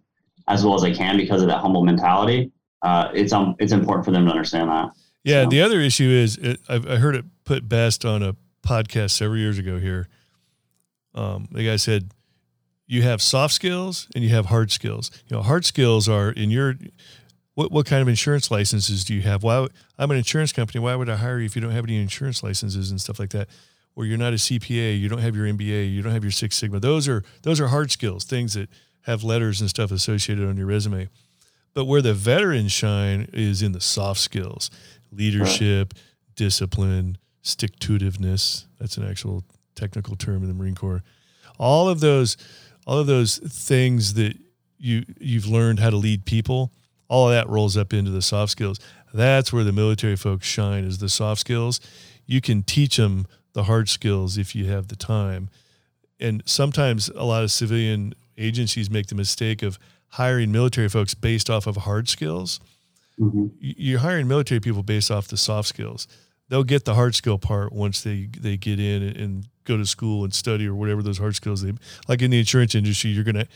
as 0.47 0.65
well 0.65 0.75
as 0.75 0.83
they 0.83 0.95
can 0.95 1.17
because 1.17 1.43
of 1.43 1.49
that 1.49 1.59
humble 1.59 1.85
mentality. 1.85 2.53
Uh, 2.83 3.11
it's, 3.15 3.33
um, 3.33 3.57
it's 3.59 3.73
important 3.73 4.05
for 4.05 4.11
them 4.13 4.25
to 4.27 4.31
understand 4.31 4.69
that. 4.71 4.91
Yeah. 5.25 5.45
So. 5.45 5.51
The 5.51 5.63
other 5.63 5.81
issue 5.81 6.09
is 6.09 6.37
it, 6.37 6.61
I've, 6.69 6.87
I 6.87 6.97
heard 6.97 7.17
it 7.17 7.25
put 7.45 7.69
best 7.69 8.05
on 8.05 8.23
a 8.23 8.37
podcast 8.63 9.13
several 9.13 9.39
years 9.39 9.59
ago 9.59 9.79
here 9.79 10.09
um, 11.15 11.49
the 11.53 11.65
guy 11.65 11.77
said, 11.77 12.11
you 12.87 13.03
have 13.03 13.23
soft 13.23 13.55
skills 13.55 14.09
and 14.15 14.23
you 14.23 14.31
have 14.31 14.47
hard 14.47 14.71
skills. 14.71 15.11
You 15.29 15.37
know, 15.37 15.43
hard 15.43 15.65
skills 15.65 16.09
are 16.09 16.31
in 16.31 16.51
your 16.51 16.77
what 17.55 17.71
what 17.73 17.87
kind 17.87 18.03
of 18.03 18.09
insurance 18.09 18.51
licenses 18.51 19.05
do 19.05 19.15
you 19.15 19.23
have? 19.23 19.43
Why 19.43 19.67
I'm 19.99 20.11
an 20.11 20.17
insurance 20.17 20.53
company. 20.53 20.81
Why 20.81 20.95
would 20.97 21.09
I 21.09 21.17
hire 21.17 21.39
you 21.39 21.47
if 21.47 21.57
you 21.57 21.63
don't 21.63 21.71
have 21.71 21.85
any 21.85 22.01
insurance 22.01 22.43
licenses 22.43 22.91
and 22.91 23.01
stuff 23.01 23.19
like 23.19 23.31
that? 23.31 23.49
Or 23.97 24.05
you're 24.05 24.19
not 24.19 24.33
a 24.33 24.37
CPA, 24.37 24.99
you 24.99 25.09
don't 25.09 25.21
have 25.21 25.37
your 25.37 25.47
MBA, 25.47 25.93
you 25.93 26.03
don't 26.03 26.13
have 26.13 26.25
your 26.25 26.33
Six 26.33 26.57
Sigma. 26.57 26.81
Those 26.81 27.09
are 27.09 27.23
those 27.43 27.61
are 27.61 27.69
hard 27.69 27.91
skills, 27.91 28.25
things 28.25 28.55
that 28.55 28.69
have 29.03 29.23
letters 29.23 29.61
and 29.61 29.71
stuff 29.71 29.93
associated 29.93 30.47
on 30.47 30.57
your 30.57 30.67
resume. 30.67 31.09
But 31.75 31.85
where 31.87 32.03
the 32.03 32.15
veterans 32.15 32.73
shine 32.73 33.29
is 33.33 33.63
in 33.63 33.73
the 33.73 33.81
soft 33.81 34.21
skills, 34.21 34.71
leadership, 35.13 35.95
discipline, 36.35 37.19
stick 37.43 37.79
to 37.81 37.99
itiveness. 37.99 38.65
That's 38.79 38.97
an 38.97 39.09
actual 39.09 39.45
technical 39.75 40.17
term 40.17 40.43
in 40.43 40.49
the 40.49 40.55
Marine 40.55 40.75
Corps. 40.75 41.03
All 41.59 41.89
of 41.89 42.01
those, 42.01 42.37
all 42.87 42.99
of 42.99 43.07
those 43.07 43.39
things 43.39 44.15
that 44.15 44.37
you 44.79 45.05
you've 45.19 45.47
learned 45.47 45.81
how 45.81 45.91
to 45.91 45.97
lead 45.97 46.25
people, 46.25 46.73
all 47.09 47.29
of 47.29 47.35
that 47.35 47.49
rolls 47.49 47.77
up 47.77 47.93
into 47.93 48.11
the 48.11 48.23
soft 48.23 48.53
skills. 48.53 48.79
That's 49.13 49.53
where 49.53 49.65
the 49.65 49.73
military 49.73 50.17
folks 50.17 50.47
shine 50.47 50.85
is 50.85 50.99
the 50.99 51.09
soft 51.09 51.41
skills. 51.41 51.81
You 52.27 52.41
can 52.41 52.63
teach 52.63 52.97
them 52.97 53.27
the 53.53 53.65
hard 53.65 53.89
skills 53.89 54.37
if 54.37 54.55
you 54.55 54.67
have 54.67 54.89
the 54.89 54.97
time. 54.97 55.49
And 56.19 56.43
sometimes 56.47 57.09
a 57.11 57.23
lot 57.25 57.45
of 57.45 57.51
civilian 57.51 58.15
agencies 58.37 58.91
make 58.91 59.07
the 59.07 59.15
mistake 59.15 59.63
of 59.63 59.79
hiring 60.09 60.51
military 60.51 60.89
folks 60.89 61.15
based 61.15 61.49
off 61.49 61.67
of 61.67 61.79
hard 61.79 62.09
skills. 62.09 62.61
Mm-hmm. 63.21 63.47
You're 63.61 64.01
hiring 64.01 64.27
military 64.27 64.61
people 64.61 64.83
based 64.83 65.11
off 65.11 65.29
the 65.29 65.37
soft 65.37 65.69
skills 65.69 66.09
they'll 66.49 66.65
get 66.65 66.85
the 66.85 66.95
hard 66.95 67.15
skill 67.15 67.39
part 67.39 67.73
once 67.73 68.03
they 68.03 68.29
they 68.39 68.57
get 68.57 68.79
in 68.79 69.03
and 69.03 69.49
go 69.65 69.77
to 69.77 69.87
school 69.87 70.25
and 70.25 70.35
study 70.35 70.67
or 70.67 70.75
whatever 70.75 71.03
those 71.03 71.19
hard 71.19 71.35
skills 71.35 71.63
they 71.63 71.73
like 72.09 72.21
in 72.21 72.31
the 72.31 72.39
insurance 72.39 72.75
industry 72.75 73.11
you're 73.11 73.25
going 73.25 73.35
to 73.35 73.47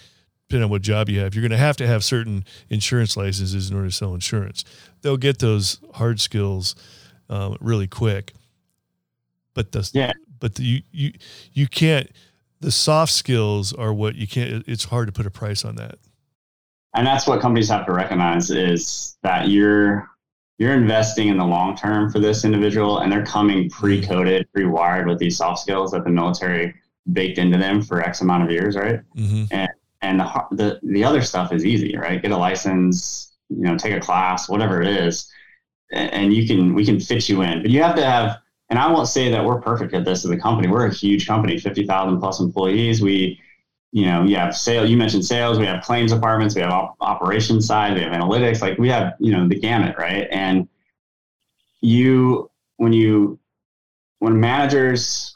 depending 0.48 0.64
on 0.64 0.70
what 0.70 0.81
job 0.81 1.09
you 1.09 1.20
have 1.20 1.35
you're 1.35 1.42
going 1.42 1.51
to 1.51 1.59
have 1.59 1.77
to 1.77 1.87
have 1.87 2.03
certain 2.03 2.44
insurance 2.70 3.16
licenses 3.16 3.70
in 3.70 3.77
order 3.77 3.88
to 3.88 3.94
sell 3.94 4.14
insurance. 4.14 4.64
They'll 5.03 5.18
get 5.18 5.38
those 5.38 5.79
hard 5.94 6.20
skills 6.20 6.74
um, 7.29 7.57
really 7.61 7.87
quick. 7.87 8.33
But 9.55 9.72
the 9.72 9.88
yeah. 9.92 10.12
but 10.40 10.55
the, 10.55 10.62
you 10.62 10.83
you 10.92 11.12
you 11.53 11.68
can't 11.68 12.11
the 12.61 12.70
soft 12.70 13.12
skills 13.12 13.72
are 13.72 13.92
what 13.92 14.14
you 14.14 14.27
can't 14.27 14.64
it's 14.66 14.85
hard 14.85 15.09
to 15.09 15.12
put 15.12 15.27
a 15.27 15.31
price 15.31 15.64
on 15.64 15.77
that. 15.77 15.98
And 16.94 17.07
that's 17.07 17.27
what 17.27 17.40
companies 17.40 17.68
have 17.68 17.85
to 17.87 17.92
recognize 17.92 18.51
is 18.51 19.18
that 19.22 19.48
you're 19.48 20.09
you're 20.59 20.75
investing 20.75 21.29
in 21.29 21.37
the 21.38 21.44
long 21.44 21.77
term 21.77 22.11
for 22.11 22.18
this 22.18 22.44
individual 22.44 22.99
and 22.99 23.11
they're 23.11 23.25
coming 23.25 23.71
pre-coded 23.71 24.47
pre-wired 24.53 25.07
with 25.07 25.18
these 25.18 25.37
soft 25.37 25.61
skills 25.61 25.92
that 25.92 26.05
the 26.05 26.11
military 26.11 26.75
baked 27.12 27.38
into 27.38 27.57
them 27.57 27.81
for 27.81 28.03
x 28.03 28.21
amount 28.21 28.42
of 28.42 28.51
years 28.51 28.77
right? 28.77 29.01
Mm-hmm. 29.16 29.44
and 29.51 29.71
and 30.03 30.21
the, 30.21 30.44
the 30.53 30.81
the 30.83 31.05
other 31.05 31.23
stuff 31.23 31.53
is 31.53 31.64
easy 31.64 31.97
right? 31.97 32.21
Get 32.21 32.33
a 32.33 32.37
license 32.37 33.33
you 33.49 33.62
know 33.62 33.77
take 33.77 33.94
a 33.94 34.01
class 34.01 34.49
whatever 34.49 34.83
it 34.83 34.88
is 34.88 35.31
and 35.90 36.35
you 36.35 36.47
can 36.47 36.75
we 36.75 36.85
can 36.85 37.01
fit 37.01 37.29
you 37.29 37.42
in. 37.42 37.62
But 37.62 37.71
you 37.71 37.83
have 37.83 37.97
to 37.97 38.05
have 38.05 38.38
and 38.71 38.79
i 38.79 38.90
won't 38.90 39.09
say 39.09 39.31
that 39.31 39.42
we're 39.44 39.61
perfect 39.61 39.94
at 39.94 40.05
this 40.05 40.25
as 40.25 40.31
a 40.31 40.37
company. 40.37 40.68
We're 40.68 40.87
a 40.87 40.94
huge 40.94 41.27
company 41.27 41.59
50000 41.59 42.21
plus 42.21 42.40
employees. 42.40 43.01
We 43.01 43.40
you 43.92 44.05
know, 44.05 44.22
you 44.22 44.37
have 44.37 44.57
sales, 44.57 44.90
you 44.90 44.96
mentioned 44.96 45.24
sales, 45.24 45.59
we 45.59 45.66
have 45.66 45.83
claims 45.83 46.12
departments, 46.12 46.55
we 46.55 46.61
have 46.61 46.70
op- 46.70 46.96
operations 47.01 47.66
side, 47.66 47.94
we 47.94 48.03
have 48.03 48.12
analytics, 48.12 48.61
like 48.61 48.79
we 48.79 48.88
have, 48.88 49.14
you 49.18 49.33
know, 49.33 49.48
the 49.48 49.59
gamut, 49.59 49.96
right? 49.98 50.29
And 50.31 50.68
you, 51.81 52.51
when 52.77 52.92
you, 52.92 53.38
when 54.18 54.38
managers 54.38 55.35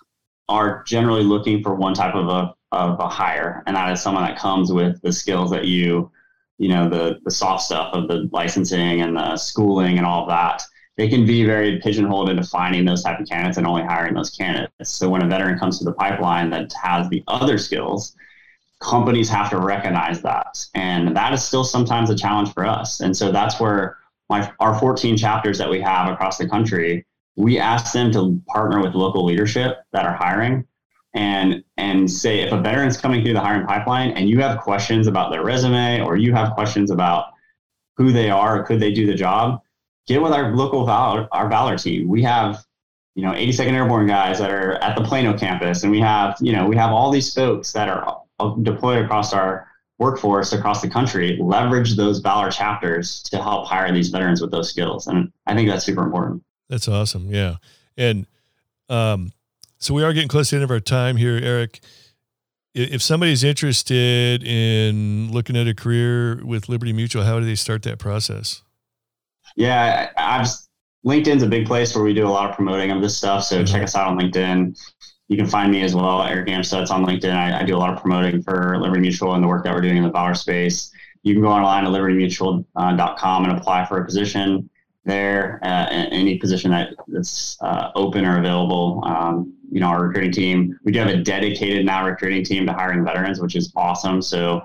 are 0.48 0.82
generally 0.84 1.22
looking 1.22 1.62
for 1.62 1.74
one 1.74 1.94
type 1.94 2.14
of 2.14 2.28
a, 2.28 2.54
of 2.72 3.00
a 3.00 3.08
hire, 3.08 3.62
and 3.66 3.76
that 3.76 3.90
is 3.92 4.02
someone 4.02 4.24
that 4.24 4.38
comes 4.38 4.70
with 4.70 5.00
the 5.02 5.12
skills 5.12 5.50
that 5.50 5.64
you, 5.64 6.10
you 6.58 6.68
know, 6.68 6.88
the, 6.88 7.20
the 7.24 7.30
soft 7.30 7.62
stuff 7.62 7.94
of 7.94 8.06
the 8.06 8.28
licensing 8.32 9.00
and 9.00 9.16
the 9.16 9.36
schooling 9.36 9.96
and 9.96 10.06
all 10.06 10.26
that, 10.26 10.62
they 10.98 11.08
can 11.08 11.24
be 11.24 11.44
very 11.44 11.80
pigeonholed 11.80 12.28
into 12.28 12.42
finding 12.42 12.84
those 12.84 13.02
type 13.02 13.18
of 13.18 13.26
candidates 13.26 13.56
and 13.56 13.66
only 13.66 13.82
hiring 13.82 14.12
those 14.12 14.30
candidates. 14.30 14.90
So 14.90 15.08
when 15.08 15.22
a 15.22 15.26
veteran 15.26 15.58
comes 15.58 15.78
to 15.78 15.84
the 15.84 15.94
pipeline 15.94 16.50
that 16.50 16.70
has 16.82 17.08
the 17.08 17.24
other 17.28 17.56
skills, 17.56 18.14
companies 18.82 19.28
have 19.28 19.48
to 19.50 19.58
recognize 19.58 20.20
that. 20.22 20.64
And 20.74 21.16
that 21.16 21.32
is 21.32 21.42
still 21.42 21.64
sometimes 21.64 22.10
a 22.10 22.16
challenge 22.16 22.52
for 22.52 22.66
us. 22.66 23.00
And 23.00 23.16
so 23.16 23.30
that's 23.32 23.60
where 23.60 23.98
my, 24.28 24.52
our 24.60 24.78
14 24.78 25.16
chapters 25.16 25.58
that 25.58 25.70
we 25.70 25.80
have 25.80 26.12
across 26.12 26.38
the 26.38 26.48
country, 26.48 27.06
we 27.36 27.58
ask 27.58 27.92
them 27.92 28.12
to 28.12 28.40
partner 28.48 28.82
with 28.82 28.94
local 28.94 29.24
leadership 29.24 29.78
that 29.92 30.04
are 30.04 30.14
hiring 30.14 30.66
and 31.14 31.62
and 31.76 32.10
say 32.10 32.40
if 32.40 32.52
a 32.52 32.60
veteran's 32.60 32.96
coming 32.96 33.22
through 33.22 33.34
the 33.34 33.40
hiring 33.40 33.66
pipeline 33.66 34.12
and 34.12 34.30
you 34.30 34.40
have 34.40 34.58
questions 34.60 35.06
about 35.06 35.30
their 35.30 35.44
resume 35.44 36.00
or 36.00 36.16
you 36.16 36.32
have 36.32 36.54
questions 36.54 36.90
about 36.90 37.26
who 37.96 38.12
they 38.12 38.30
are 38.30 38.60
or 38.60 38.62
could 38.64 38.80
they 38.80 38.92
do 38.92 39.06
the 39.06 39.14
job, 39.14 39.60
get 40.06 40.22
with 40.22 40.32
our 40.32 40.56
local 40.56 40.86
valor, 40.86 41.28
our 41.32 41.48
valor 41.48 41.76
team. 41.76 42.08
We 42.08 42.22
have 42.22 42.64
you 43.14 43.22
know 43.22 43.32
82nd 43.32 43.72
Airborne 43.72 44.06
guys 44.06 44.38
that 44.38 44.50
are 44.50 44.72
at 44.76 44.96
the 44.96 45.04
Plano 45.04 45.36
campus, 45.36 45.82
and 45.82 45.92
we 45.92 46.00
have 46.00 46.36
you 46.40 46.52
know 46.52 46.66
we 46.66 46.76
have 46.76 46.92
all 46.92 47.10
these 47.10 47.32
folks 47.34 47.72
that 47.72 47.88
are 47.88 48.21
deployed 48.62 49.04
across 49.04 49.32
our 49.32 49.68
workforce 50.02 50.52
across 50.52 50.82
the 50.82 50.88
country 50.88 51.38
leverage 51.40 51.94
those 51.94 52.18
valor 52.18 52.50
chapters 52.50 53.22
to 53.22 53.36
help 53.36 53.66
hire 53.68 53.92
these 53.92 54.08
veterans 54.08 54.40
with 54.40 54.50
those 54.50 54.68
skills. 54.68 55.06
And 55.06 55.32
i 55.46 55.54
think 55.54 55.68
that's 55.68 55.84
super 55.84 56.02
important. 56.02 56.42
That's 56.68 56.88
awesome. 56.88 57.30
Yeah. 57.30 57.56
And 57.96 58.26
um, 58.88 59.32
so 59.78 59.94
we 59.94 60.02
are 60.02 60.12
getting 60.12 60.28
close 60.28 60.48
to 60.50 60.56
the 60.56 60.62
end 60.62 60.64
of 60.64 60.70
our 60.70 60.80
time 60.80 61.16
here 61.16 61.38
eric. 61.42 61.80
If 62.74 63.02
somebody's 63.02 63.44
interested 63.44 64.42
in 64.42 65.30
looking 65.30 65.56
at 65.56 65.68
a 65.68 65.74
career 65.74 66.42
with 66.44 66.68
liberty 66.68 66.92
mutual 66.92 67.22
how 67.22 67.38
do 67.38 67.46
they 67.46 67.54
start 67.54 67.82
that 67.84 67.98
process? 67.98 68.62
Yeah 69.56 70.10
i've 70.16 70.48
linkedin's 71.04 71.42
a 71.42 71.48
big 71.48 71.66
place 71.66 71.94
where 71.94 72.04
we 72.04 72.14
do 72.14 72.26
a 72.26 72.30
lot 72.30 72.48
of 72.48 72.56
promoting 72.56 72.90
of 72.90 73.02
this 73.02 73.16
stuff. 73.16 73.44
So 73.44 73.56
mm-hmm. 73.56 73.72
check 73.72 73.82
us 73.82 73.94
out 73.94 74.08
on 74.08 74.18
linkedin 74.18 74.76
you 75.32 75.38
can 75.38 75.46
find 75.46 75.72
me 75.72 75.80
as 75.80 75.94
well, 75.94 76.22
Eric 76.22 76.48
Amstutz 76.48 76.90
on 76.90 77.06
LinkedIn. 77.06 77.34
I, 77.34 77.60
I, 77.60 77.62
do 77.64 77.74
a 77.74 77.78
lot 77.78 77.90
of 77.90 77.98
promoting 77.98 78.42
for 78.42 78.78
Liberty 78.78 79.00
Mutual 79.00 79.32
and 79.32 79.42
the 79.42 79.48
work 79.48 79.64
that 79.64 79.72
we're 79.72 79.80
doing 79.80 79.96
in 79.96 80.02
the 80.02 80.10
Valor 80.10 80.34
space. 80.34 80.92
You 81.22 81.32
can 81.32 81.42
go 81.42 81.48
online 81.48 81.84
to 81.84 81.90
libertymutual.com 81.90 83.44
and 83.44 83.58
apply 83.58 83.86
for 83.86 83.96
a 83.96 84.04
position 84.04 84.68
there, 85.06 85.58
uh, 85.62 85.86
any 85.88 86.36
position 86.36 86.70
that, 86.72 86.90
that's 87.08 87.56
uh, 87.62 87.92
open 87.94 88.26
or 88.26 88.40
available. 88.40 89.02
Um, 89.06 89.54
you 89.70 89.80
know, 89.80 89.86
our 89.86 90.06
recruiting 90.06 90.32
team, 90.32 90.78
we 90.84 90.92
do 90.92 90.98
have 90.98 91.08
a 91.08 91.16
dedicated 91.16 91.86
now 91.86 92.04
recruiting 92.04 92.44
team 92.44 92.66
to 92.66 92.74
hiring 92.74 93.02
veterans, 93.02 93.40
which 93.40 93.56
is 93.56 93.72
awesome. 93.74 94.20
So 94.20 94.60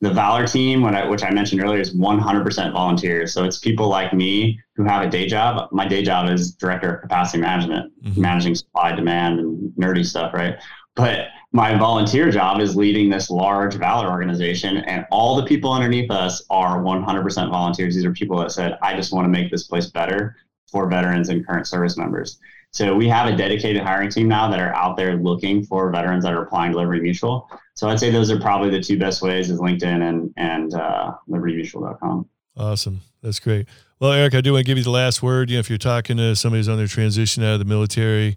the 0.00 0.10
Valor 0.10 0.46
team, 0.46 0.84
I, 0.84 1.08
which 1.08 1.24
I 1.24 1.30
mentioned 1.30 1.60
earlier, 1.62 1.80
is 1.80 1.94
100% 1.94 2.72
volunteers. 2.72 3.32
So 3.32 3.44
it's 3.44 3.58
people 3.58 3.88
like 3.88 4.12
me 4.12 4.60
who 4.76 4.84
have 4.84 5.02
a 5.02 5.10
day 5.10 5.26
job. 5.26 5.68
My 5.72 5.88
day 5.88 6.02
job 6.02 6.28
is 6.28 6.52
director 6.52 6.94
of 6.94 7.02
capacity 7.02 7.38
management, 7.38 7.92
mm-hmm. 8.02 8.20
managing 8.20 8.54
supply, 8.54 8.94
demand, 8.94 9.40
and 9.40 9.72
nerdy 9.72 10.06
stuff, 10.06 10.32
right? 10.34 10.56
But 10.94 11.28
my 11.52 11.76
volunteer 11.76 12.30
job 12.30 12.60
is 12.60 12.76
leading 12.76 13.08
this 13.08 13.30
large 13.30 13.74
Valor 13.74 14.10
organization, 14.10 14.78
and 14.78 15.04
all 15.10 15.34
the 15.36 15.46
people 15.46 15.72
underneath 15.72 16.10
us 16.10 16.44
are 16.50 16.80
100% 16.80 17.50
volunteers. 17.50 17.94
These 17.94 18.04
are 18.04 18.12
people 18.12 18.38
that 18.38 18.52
said, 18.52 18.78
I 18.82 18.94
just 18.94 19.12
want 19.12 19.24
to 19.24 19.30
make 19.30 19.50
this 19.50 19.66
place 19.66 19.86
better 19.86 20.36
for 20.70 20.88
veterans 20.88 21.28
and 21.28 21.46
current 21.46 21.66
service 21.66 21.96
members. 21.96 22.38
So 22.72 22.94
we 22.94 23.08
have 23.08 23.32
a 23.32 23.36
dedicated 23.36 23.82
hiring 23.82 24.10
team 24.10 24.28
now 24.28 24.50
that 24.50 24.60
are 24.60 24.74
out 24.74 24.96
there 24.96 25.16
looking 25.16 25.64
for 25.64 25.90
veterans 25.90 26.24
that 26.24 26.34
are 26.34 26.42
applying 26.42 26.72
to 26.72 26.78
Liberty 26.78 27.00
Mutual. 27.00 27.48
So 27.78 27.88
I'd 27.88 28.00
say 28.00 28.10
those 28.10 28.28
are 28.32 28.40
probably 28.40 28.70
the 28.70 28.80
two 28.80 28.98
best 28.98 29.22
ways 29.22 29.50
is 29.50 29.60
LinkedIn 29.60 30.02
and, 30.02 30.34
and 30.36 30.74
uh, 30.74 31.12
libertymutual.com. 31.30 32.28
Awesome. 32.56 33.02
That's 33.22 33.38
great. 33.38 33.68
Well, 34.00 34.10
Eric, 34.10 34.34
I 34.34 34.40
do 34.40 34.54
want 34.54 34.64
to 34.64 34.66
give 34.66 34.78
you 34.78 34.82
the 34.82 34.90
last 34.90 35.22
word. 35.22 35.48
You 35.48 35.58
know, 35.58 35.60
if 35.60 35.68
you're 35.70 35.78
talking 35.78 36.16
to 36.16 36.34
somebody 36.34 36.58
who's 36.58 36.68
on 36.68 36.76
their 36.76 36.88
transition 36.88 37.44
out 37.44 37.52
of 37.52 37.60
the 37.60 37.64
military, 37.64 38.36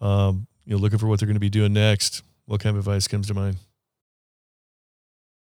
um, 0.00 0.48
you 0.64 0.74
know, 0.74 0.82
looking 0.82 0.98
for 0.98 1.06
what 1.06 1.20
they're 1.20 1.28
going 1.28 1.36
to 1.36 1.40
be 1.40 1.48
doing 1.48 1.72
next, 1.72 2.24
what 2.46 2.60
kind 2.60 2.74
of 2.76 2.80
advice 2.80 3.06
comes 3.06 3.28
to 3.28 3.34
mind? 3.34 3.58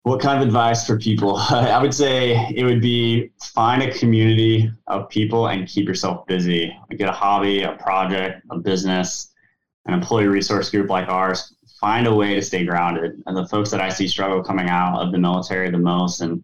What 0.04 0.20
kind 0.20 0.42
of 0.42 0.46
advice 0.46 0.86
for 0.86 1.00
people? 1.00 1.38
I 1.50 1.82
would 1.82 1.94
say 1.94 2.46
it 2.54 2.66
would 2.66 2.82
be 2.82 3.32
find 3.42 3.82
a 3.82 3.98
community 3.98 4.70
of 4.88 5.08
people 5.08 5.48
and 5.48 5.66
keep 5.66 5.88
yourself 5.88 6.28
busy. 6.28 6.78
Get 6.90 7.08
a 7.08 7.14
hobby, 7.14 7.64
a 7.64 7.72
project, 7.78 8.46
a 8.52 8.58
business, 8.58 9.32
an 9.86 9.94
employee 9.94 10.28
resource 10.28 10.70
group 10.70 10.90
like 10.90 11.08
ours. 11.08 11.56
Find 11.80 12.08
a 12.08 12.14
way 12.14 12.36
to 12.36 12.42
stay 12.42 12.66
grounded. 12.66 13.22
And 13.26 13.38
the 13.38 13.48
folks 13.48 13.72
that 13.72 13.82
I 13.82 13.90
see 13.90 14.08
struggle 14.08 14.44
coming 14.44 14.70
out 14.70 15.00
of 15.00 15.12
the 15.12 15.18
military 15.18 15.70
the 15.70 15.78
most, 15.78 16.22
and 16.22 16.44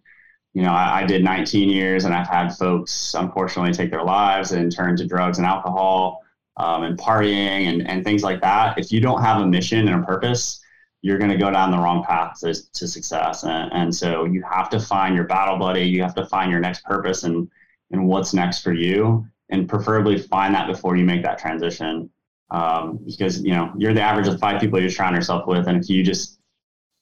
you 0.54 0.62
know, 0.62 0.72
I, 0.72 1.02
I 1.02 1.06
did 1.06 1.24
19 1.24 1.70
years, 1.70 2.06
and 2.06 2.14
I've 2.14 2.28
had 2.28 2.56
folks 2.56 3.14
unfortunately 3.14 3.74
take 3.74 3.92
their 3.92 4.04
lives 4.04 4.54
and 4.54 4.74
turn 4.74 4.96
to 4.98 5.06
drugs 5.06 5.38
and 5.38 5.46
alcohol 5.46 6.24
um, 6.58 6.84
and 6.84 6.98
partying 6.98 7.68
and, 7.68 7.88
and 7.88 8.04
things 8.04 8.24
like 8.24 8.42
that. 8.42 8.78
If 8.78 8.92
you 8.92 9.02
don't 9.02 9.22
have 9.22 9.42
a 9.42 9.46
mission 9.46 9.88
and 9.88 10.04
a 10.04 10.06
purpose, 10.06 10.62
you're 11.02 11.18
going 11.20 11.32
to 11.32 11.38
go 11.38 11.52
down 11.52 11.72
the 11.72 11.78
wrong 11.78 12.04
path 12.04 12.40
to, 12.40 12.56
to 12.74 12.88
success. 12.88 13.44
And, 13.44 13.72
and 13.74 13.96
so 13.96 14.26
you 14.26 14.42
have 14.50 14.70
to 14.70 14.80
find 14.80 15.16
your 15.16 15.26
battle 15.26 15.58
buddy. 15.58 15.84
You 15.84 16.02
have 16.02 16.16
to 16.16 16.26
find 16.26 16.50
your 16.50 16.60
next 16.60 16.84
purpose 16.84 17.24
and, 17.24 17.48
and 17.92 18.08
what's 18.08 18.34
next 18.34 18.64
for 18.64 18.74
you. 18.74 19.28
And 19.50 19.70
preferably 19.70 20.18
find 20.18 20.56
that 20.56 20.68
before 20.68 20.96
you 20.96 21.06
make 21.06 21.22
that 21.22 21.38
transition. 21.38 22.10
Um, 22.56 23.00
because, 23.06 23.42
you 23.42 23.52
know, 23.52 23.74
you're 23.78 23.94
the 23.94 24.02
average 24.02 24.30
of 24.30 24.40
five 24.40 24.62
people 24.62 24.80
you're 24.80 24.90
surrounding 24.90 25.20
yourself 25.20 25.46
with. 25.46 25.68
And 25.68 25.78
if 25.84 25.90
you 25.90 26.04
just 26.04 26.40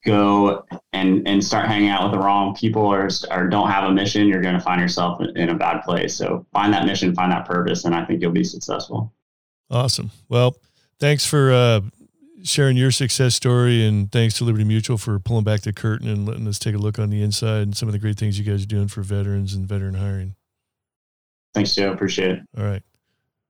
go 0.04 0.66
and, 0.94 1.28
and 1.28 1.44
start 1.44 1.68
hanging 1.68 1.90
out 1.90 2.02
with 2.04 2.12
the 2.12 2.26
wrong 2.26 2.56
people 2.56 2.82
or, 2.82 3.08
or 3.30 3.48
don't 3.50 3.70
have 3.70 3.84
a 3.84 3.92
mission, 3.92 4.28
you're 4.28 4.42
going 4.42 4.56
to 4.56 4.60
find 4.60 4.82
yourself 4.82 5.22
in 5.36 5.50
a 5.50 5.54
bad 5.54 5.84
place. 5.84 6.16
So 6.16 6.44
find 6.54 6.74
that 6.74 6.88
mission, 6.88 7.14
find 7.14 7.32
that 7.32 7.46
purpose, 7.46 7.86
and 7.86 7.94
I 7.94 8.04
think 8.04 8.20
you'll 8.20 8.32
be 8.32 8.44
successful. 8.44 9.14
Awesome. 9.70 10.10
Well, 10.28 10.56
thanks 11.00 11.24
for 11.24 11.52
uh, 11.52 11.82
sharing 12.44 12.76
your 12.76 12.90
success 12.92 13.36
story, 13.36 13.86
and 13.86 14.12
thanks 14.12 14.40
to 14.40 14.46
Liberty 14.46 14.64
Mutual 14.64 14.98
for 14.98 15.20
pulling 15.20 15.44
back 15.44 15.62
the 15.62 15.74
curtain 15.74 16.10
and 16.10 16.28
letting 16.28 16.48
us 16.48 16.58
take 16.58 16.74
a 16.74 16.80
look 16.80 16.98
on 16.98 17.12
the 17.12 17.22
inside 17.22 17.62
and 17.62 17.78
some 17.78 17.88
of 17.88 17.94
the 17.94 18.00
great 18.00 18.18
things 18.18 18.40
you 18.40 18.46
guys 18.46 18.64
are 18.64 18.68
doing 18.68 18.88
for 18.88 19.04
veterans 19.04 19.54
and 19.54 19.68
veteran 19.68 19.94
hiring. 19.94 20.36
Thanks, 21.54 21.76
Joe. 21.76 21.92
Appreciate 21.92 22.32
it. 22.32 22.40
All 22.58 22.66
right. 22.66 22.82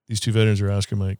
These 0.10 0.20
two 0.20 0.34
veterans 0.34 0.60
are 0.60 0.70
Oscar 0.70 0.98
Mike. 0.98 1.20